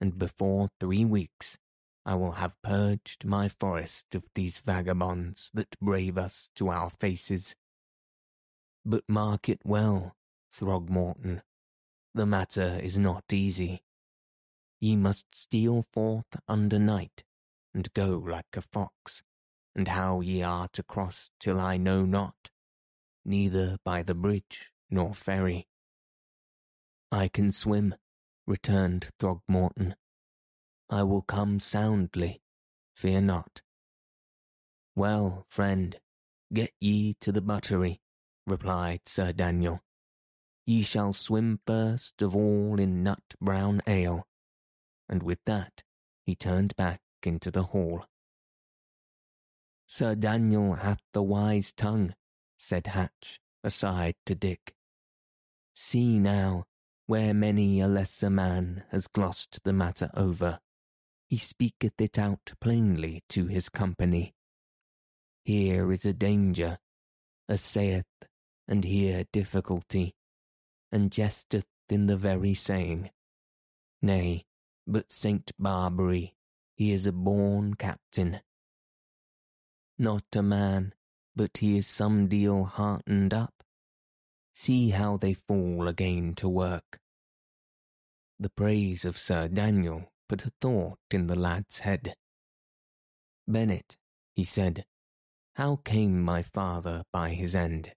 [0.00, 1.58] and before three weeks
[2.04, 7.56] I will have purged my forest of these vagabonds that brave us to our faces.
[8.84, 10.14] But mark it well,
[10.56, 11.42] Throgmorton,
[12.14, 13.82] the matter is not easy.
[14.80, 17.24] Ye must steal forth under night,
[17.74, 19.22] and go like a fox,
[19.74, 22.50] and how ye are to cross Till I know not,
[23.24, 25.66] neither by the bridge nor ferry.
[27.10, 27.94] I can swim,
[28.46, 29.94] returned Throgmorton.
[30.88, 32.42] I will come soundly,
[32.94, 33.62] fear not.
[34.94, 35.98] Well, friend,
[36.52, 38.00] get ye to the buttery,
[38.46, 39.82] replied Sir Daniel.
[40.64, 44.26] Ye shall swim first of all in nut brown ale.
[45.08, 45.82] And with that
[46.24, 48.06] he turned back into the hall.
[49.86, 52.14] Sir Daniel hath the wise tongue,
[52.58, 54.75] said Hatch, aside to Dick.
[55.78, 56.64] See now,
[57.06, 60.60] where many a lesser man has glossed the matter over,
[61.28, 64.34] he speaketh it out plainly to his company.
[65.44, 66.78] Here is a danger,
[67.46, 68.06] a saith,
[68.66, 70.14] and here difficulty,
[70.90, 73.10] and jesteth in the very saying.
[74.00, 74.46] Nay,
[74.86, 76.36] but Saint Barbary,
[76.74, 78.40] he is a born captain.
[79.98, 80.94] Not a man,
[81.34, 83.55] but he is some deal heartened up
[84.58, 86.98] See how they fall again to work.
[88.40, 92.16] The praise of Sir Daniel put a thought in the lad's head.
[93.46, 93.96] Bennet,
[94.34, 94.86] he said,
[95.56, 97.92] how came my father by his end?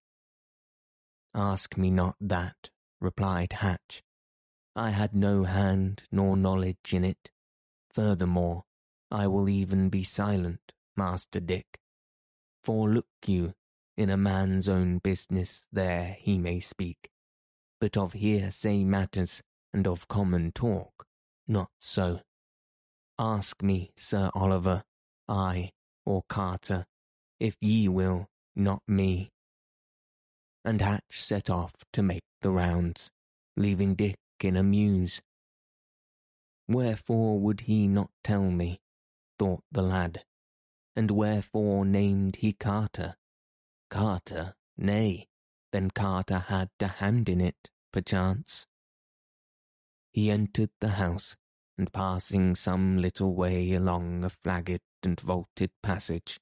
[1.33, 2.69] Ask me not that,
[3.01, 4.01] replied Hatch.
[4.75, 7.29] I had no hand nor knowledge in it.
[7.91, 8.63] Furthermore,
[9.09, 11.79] I will even be silent, Master Dick.
[12.63, 13.55] For look you,
[13.99, 17.09] in a man's own business there he may speak,
[17.81, 19.43] but of hearsay matters
[19.73, 21.05] and of common talk,
[21.49, 22.21] not so.
[23.19, 24.83] Ask me, Sir Oliver,
[25.27, 25.71] I,
[26.05, 26.85] or Carter,
[27.41, 29.31] if ye will, not me.
[30.63, 33.09] And Hatch set off to make the rounds,
[33.57, 35.21] leaving Dick in a muse.
[36.69, 38.79] Wherefore would he not tell me,
[39.37, 40.23] thought the lad,
[40.95, 43.17] and wherefore named he Carter?
[43.89, 45.27] Carter, nay,
[45.71, 48.67] then Carter had a hand in it, perchance.
[50.11, 51.35] He entered the house,
[51.77, 56.39] and passing some little way along a flagged and vaulted passage,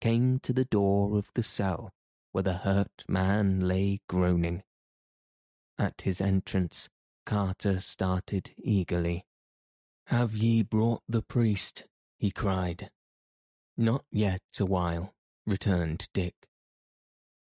[0.00, 1.92] came to the door of the cell
[2.32, 4.62] where the hurt man lay groaning.
[5.78, 6.88] At his entrance,
[7.26, 9.24] Carter started eagerly.
[10.06, 11.84] Have ye brought the priest?
[12.18, 12.90] he cried.
[13.76, 15.14] Not yet awhile,
[15.46, 16.34] returned Dick.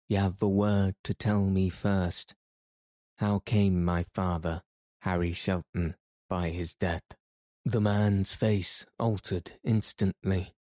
[0.09, 2.35] Y'ave a word to tell me first.
[3.19, 4.63] How came my father,
[5.03, 5.97] Harry Shelton,
[6.31, 7.03] by his death?
[7.67, 10.55] The man's face altered instantly.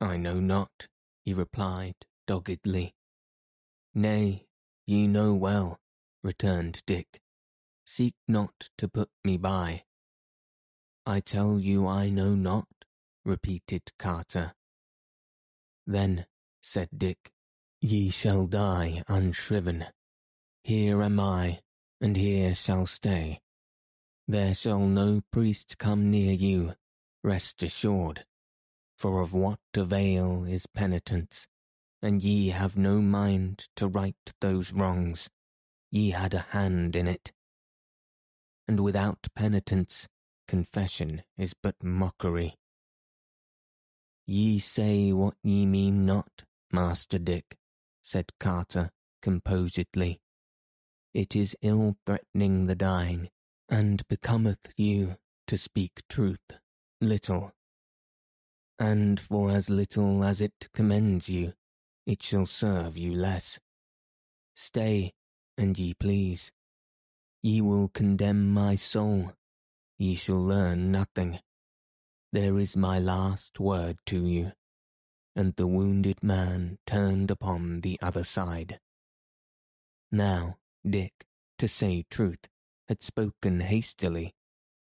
[0.00, 0.88] I know not,
[1.22, 1.96] he replied
[2.26, 2.94] doggedly.
[3.94, 4.46] Nay,
[4.86, 5.78] ye know well,
[6.22, 7.20] returned Dick.
[7.84, 9.84] Seek not to put me by.
[11.04, 12.68] I tell you I know not,
[13.22, 14.54] repeated Carter.
[15.86, 16.26] Then,
[16.62, 17.30] said Dick,
[17.86, 19.86] ye shall die unshriven.
[20.64, 21.60] Here am I,
[22.00, 23.40] and here shall stay.
[24.26, 26.74] There shall no priest come near you,
[27.22, 28.24] rest assured.
[28.96, 31.46] For of what avail is penitence,
[32.02, 35.30] and ye have no mind to right those wrongs,
[35.92, 37.30] ye had a hand in it.
[38.66, 40.08] And without penitence,
[40.48, 42.56] confession is but mockery.
[44.26, 47.56] Ye say what ye mean not, Master Dick,
[48.06, 48.90] said Carter
[49.20, 50.20] composedly.
[51.12, 53.30] It is ill threatening the dying,
[53.68, 55.16] and becometh you
[55.48, 56.52] to speak truth,
[57.00, 57.52] little.
[58.78, 61.54] And for as little as it commends you,
[62.06, 63.58] it shall serve you less.
[64.54, 65.12] Stay,
[65.58, 66.52] and ye please.
[67.42, 69.32] Ye will condemn my soul,
[69.98, 71.40] ye shall learn nothing.
[72.32, 74.52] There is my last word to you.
[75.36, 78.80] And the wounded man turned upon the other side.
[80.10, 80.56] Now,
[80.88, 81.12] Dick,
[81.58, 82.48] to say truth,
[82.88, 84.34] had spoken hastily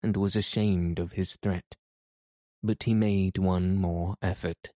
[0.02, 1.76] and was ashamed of his threat,
[2.62, 4.72] but he made one more effort.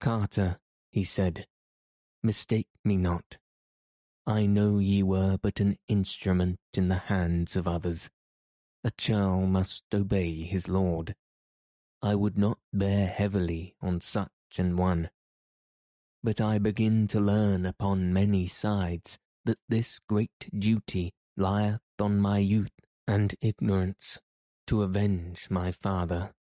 [0.00, 0.58] Carter,
[0.90, 1.46] he said,
[2.22, 3.38] mistake me not.
[4.26, 8.10] I know ye were but an instrument in the hands of others.
[8.82, 11.14] A churl must obey his lord.
[12.02, 15.10] I would not bear heavily on such an one.
[16.22, 22.38] But I begin to learn upon many sides that this great duty lieth on my
[22.38, 22.72] youth
[23.06, 24.18] and ignorance,
[24.66, 26.34] to avenge my father.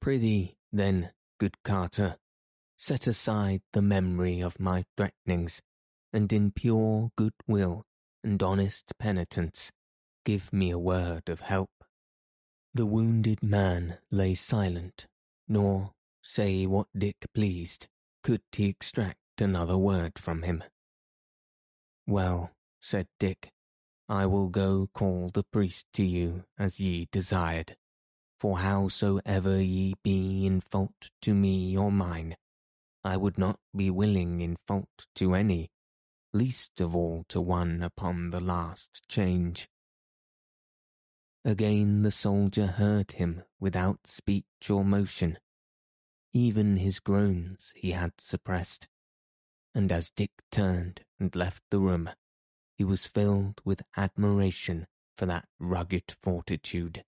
[0.00, 2.16] Prithee, then, good Carter,
[2.76, 5.62] set aside the memory of my threatenings,
[6.12, 7.84] and in pure good will
[8.22, 9.72] and honest penitence,
[10.24, 11.70] give me a word of help.
[12.74, 15.06] The wounded man lay silent,
[15.46, 15.92] nor,
[16.22, 17.86] say what Dick pleased,
[18.22, 20.64] could he extract another word from him.
[22.06, 23.52] Well, said Dick,
[24.08, 27.76] I will go call the priest to you as ye desired.
[28.40, 32.36] For howsoever ye be in fault to me or mine,
[33.04, 35.70] I would not be willing in fault to any,
[36.32, 39.68] least of all to one upon the last change.
[41.44, 45.38] Again the soldier heard him without speech or motion.
[46.32, 48.86] Even his groans he had suppressed,
[49.74, 52.10] and as Dick turned and left the room,
[52.76, 54.86] he was filled with admiration
[55.16, 57.04] for that rugged fortitude.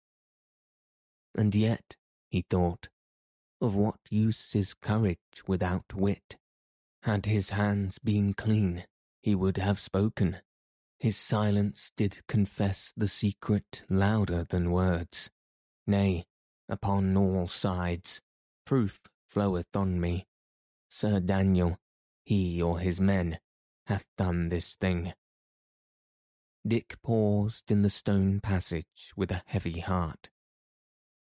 [1.34, 1.96] And yet,
[2.28, 2.88] he thought,
[3.60, 6.36] of what use is courage without wit?
[7.02, 8.84] Had his hands been clean,
[9.22, 10.38] he would have spoken.
[11.04, 15.28] His silence did confess the secret louder than words.
[15.86, 16.24] Nay,
[16.66, 18.22] upon all sides,
[18.64, 20.26] proof floweth on me.
[20.88, 21.76] Sir Daniel,
[22.24, 23.38] he or his men,
[23.84, 25.12] hath done this thing.
[26.66, 30.30] Dick paused in the stone passage with a heavy heart.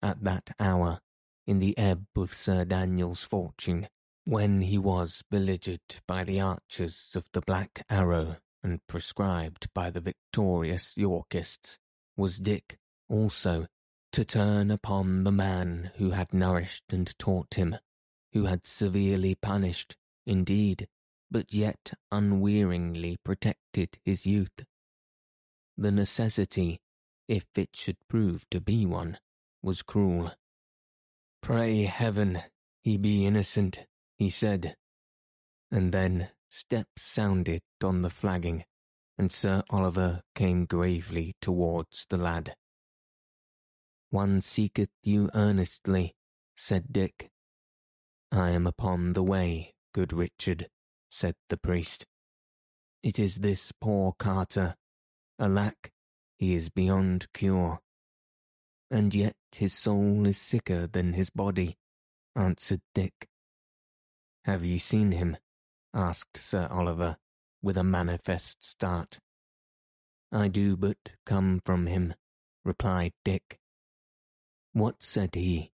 [0.04, 1.00] At that hour,
[1.48, 3.88] in the ebb of Sir Daniel's fortune,
[4.26, 10.02] when he was beleaguered by the archers of the Black Arrow and proscribed by the
[10.02, 11.78] victorious Yorkists,
[12.16, 12.78] was Dick,
[13.10, 13.68] also,
[14.12, 17.78] to turn upon the man who had nourished and taught him,
[18.34, 19.96] who had severely punished,
[20.26, 20.88] indeed,
[21.30, 24.66] but yet unwearingly protected his youth.
[25.78, 26.82] The necessity,
[27.28, 29.18] if it should prove to be one,
[29.62, 30.34] was cruel.
[31.42, 32.44] Pray heaven
[32.82, 33.80] he be innocent,
[34.18, 34.76] he said.
[35.72, 38.66] And then steps sounded on the flagging,
[39.18, 42.56] and Sir Oliver came gravely towards the lad.
[44.10, 46.16] One seeketh you earnestly,
[46.58, 47.32] said Dick.
[48.32, 50.68] I am upon the way, good Richard,
[51.10, 52.06] said the priest.
[53.02, 54.76] It is this poor Carter.
[55.40, 55.92] Alack,
[56.38, 57.80] he is beyond cure.
[58.90, 61.78] And yet his soul is sicker than his body,
[62.36, 63.30] answered Dick.
[64.44, 65.38] Have ye seen him?
[65.94, 67.18] Asked Sir Oliver,
[67.62, 69.20] with a manifest start.
[70.32, 72.14] I do but come from him,
[72.64, 73.60] replied Dick.
[74.74, 75.72] What said he?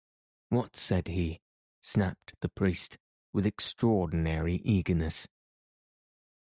[0.50, 1.40] What said he?
[1.80, 2.98] snapped the priest
[3.32, 5.26] with extraordinary eagerness.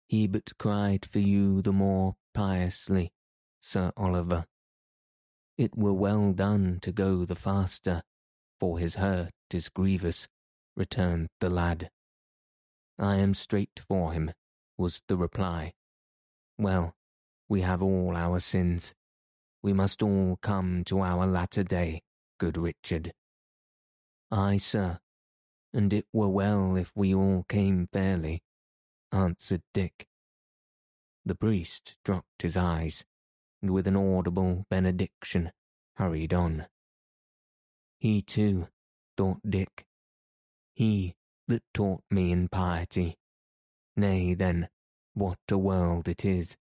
[0.06, 3.12] He but cried for you the more piously,
[3.60, 4.46] Sir Oliver.
[5.56, 8.02] It were well done to go the faster,
[8.58, 10.26] for his hurt is grievous,
[10.76, 11.90] returned the lad.
[12.98, 14.32] I am straight for him,
[14.78, 15.74] was the reply.
[16.58, 16.94] Well,
[17.48, 18.94] we have all our sins.
[19.62, 22.02] We must all come to our latter day,
[22.38, 23.12] good Richard.
[24.30, 24.98] Ay, sir,
[25.72, 28.42] and it were well if we all came fairly,
[29.10, 30.06] answered Dick.
[31.24, 33.04] The priest dropped his eyes,
[33.60, 35.52] and with an audible benediction
[35.96, 36.66] hurried on.
[37.98, 38.68] He too,
[39.16, 39.86] thought Dick,
[40.74, 41.16] he
[41.48, 43.16] that taught me in piety.
[43.96, 44.68] Nay, then,
[45.14, 46.56] what a world it is,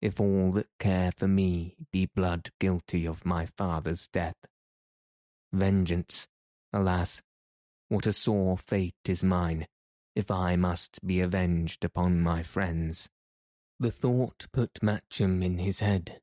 [0.00, 4.36] if all that care for me be blood guilty of my father's death.
[5.52, 6.26] Vengeance,
[6.72, 7.20] alas,
[7.88, 9.66] what a sore fate is mine,
[10.14, 13.08] if I must be avenged upon my friends.
[13.78, 16.20] The thought put Matcham in his head.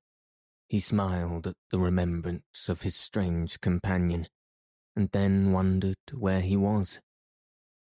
[0.67, 4.27] He smiled at the remembrance of his strange companion,
[4.95, 6.99] and then wondered where he was.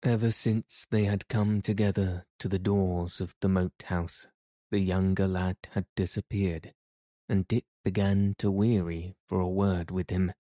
[0.04, 4.28] Ever since they had come together to the doors of the moat house,
[4.70, 6.74] the younger lad had disappeared,
[7.30, 10.34] and Dick began to weary for a word with him.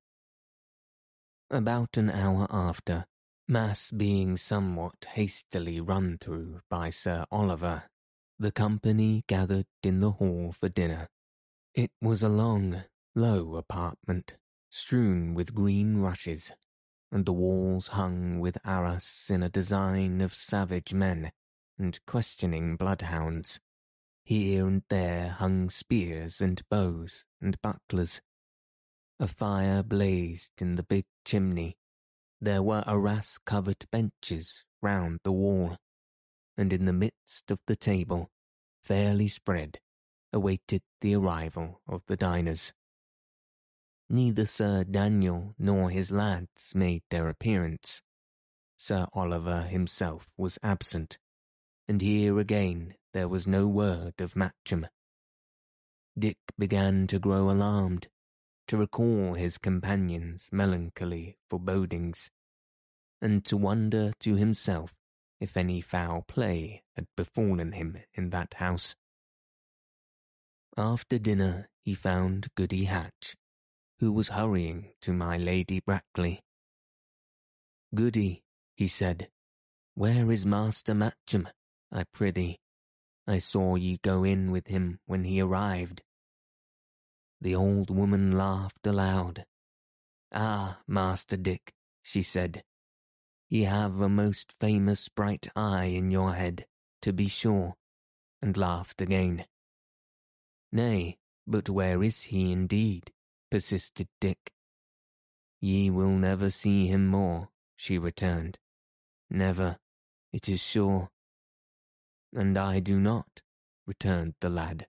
[1.50, 3.06] About an hour after,
[3.48, 7.84] Mass being somewhat hastily run through by Sir Oliver,
[8.38, 11.08] the company gathered in the hall for dinner.
[11.74, 12.84] It was a long,
[13.16, 14.36] low apartment,
[14.70, 16.52] strewn with green rushes
[17.14, 21.32] and the walls hung with arras in a design of savage men
[21.78, 23.60] and questioning bloodhounds.
[24.26, 28.20] Here and there hung spears and bows and bucklers.
[29.20, 31.78] A fire blazed in the big chimney.
[32.42, 35.78] There were arras-covered benches round the wall,
[36.58, 38.32] and in the midst of the table,
[38.84, 39.80] fairly spread,
[40.34, 42.74] awaited the arrival of the diners
[44.10, 48.02] neither Sir Daniel nor his lads made their appearance.
[48.78, 51.18] Sir Oliver himself was absent,
[51.88, 54.88] and here again there was no word of Matcham.
[56.18, 58.08] Dick began to grow alarmed,
[58.68, 62.30] to recall his companion's melancholy forebodings,
[63.22, 64.94] and to wonder to himself
[65.40, 68.96] if any foul play had befallen him in that house.
[70.78, 73.36] After dinner he found Goody Hatch,
[74.04, 76.44] who was hurrying to my Lady Brackley.
[77.96, 78.44] Goody,
[78.76, 79.30] he said,
[79.96, 81.48] where is Master Matcham,
[81.90, 82.60] I prithee?
[83.26, 86.02] I saw ye go in with him when he arrived.
[87.40, 89.46] The old woman laughed aloud.
[90.34, 92.62] Ah, Master Dick, she said,
[93.48, 96.66] ye have a most famous bright eye in your head,
[97.04, 97.76] to be sure,
[98.42, 99.46] and laughed again.
[100.74, 101.16] Nay,
[101.48, 103.13] but where is he indeed?
[103.54, 104.52] Persisted Dick.
[105.62, 108.58] Ye will never see him more, she returned.
[109.30, 109.78] Never,
[110.32, 111.12] it is sure.
[112.36, 113.44] And I do not,
[113.86, 114.88] returned the lad.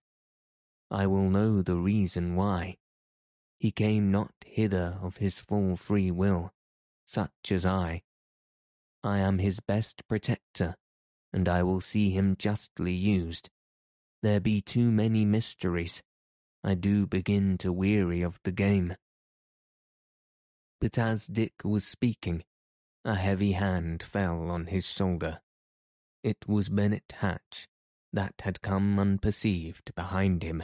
[0.91, 2.79] I will know the reason why.
[3.59, 6.51] He came not hither of his full free will,
[7.05, 8.01] such as I.
[9.03, 10.77] I am his best protector,
[11.35, 13.51] and I will see him justly used,
[14.23, 16.03] there be too many mysteries.
[16.67, 18.97] I do begin to weary of the game.
[20.81, 22.43] But as Dick was speaking,
[23.05, 25.41] a heavy hand fell on his shoulder.
[26.23, 27.69] It was Bennet Hatch
[28.15, 30.62] that had come unperceived behind him.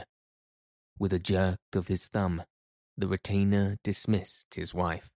[0.97, 2.43] With a jerk of his thumb,
[2.97, 5.11] the retainer dismissed his wife.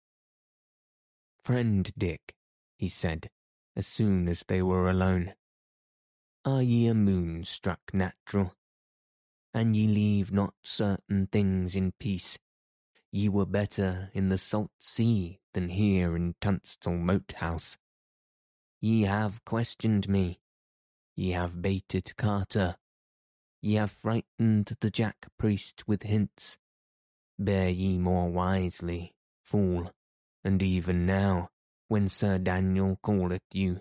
[1.42, 2.36] Friend Dick,
[2.78, 3.32] he said,
[3.76, 5.34] as soon as they were alone,
[6.44, 8.54] are ye a moon-struck natural?
[9.56, 12.38] And ye leave not certain things in peace.
[13.10, 17.78] Ye were better in the salt sea than here in Tunstall Moat House.
[18.82, 20.42] Ye have questioned me.
[21.16, 22.76] Ye have baited Carter.
[23.62, 26.58] Ye have frightened the Jack priest with hints.
[27.40, 29.94] Bear ye more wisely, fool,
[30.44, 31.50] and even now,
[31.88, 33.80] when Sir Daniel calleth you,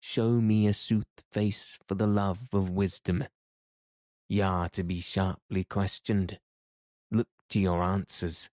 [0.00, 3.26] show me a sooth face for the love of wisdom.
[4.30, 6.38] Ye are to be sharply questioned.
[7.10, 8.48] Look to your answers.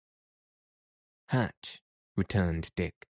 [1.27, 1.81] Hatch,
[2.15, 3.07] returned Dick,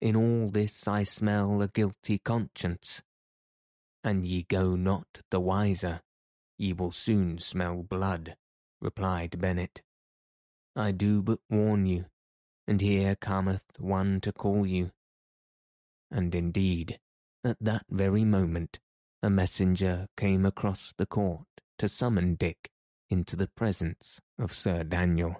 [0.00, 3.02] in all this I smell a guilty conscience.
[4.04, 6.00] And ye go not the wiser,
[6.56, 8.36] ye will soon smell blood,
[8.80, 9.82] replied Bennet.
[10.76, 12.04] I do but warn you,
[12.68, 14.92] and here cometh one to call you.
[16.12, 17.00] And indeed,
[17.42, 18.78] at that very moment,
[19.24, 22.70] a messenger came across the court to summon Dick
[23.10, 25.36] into the presence of Sir Daniel.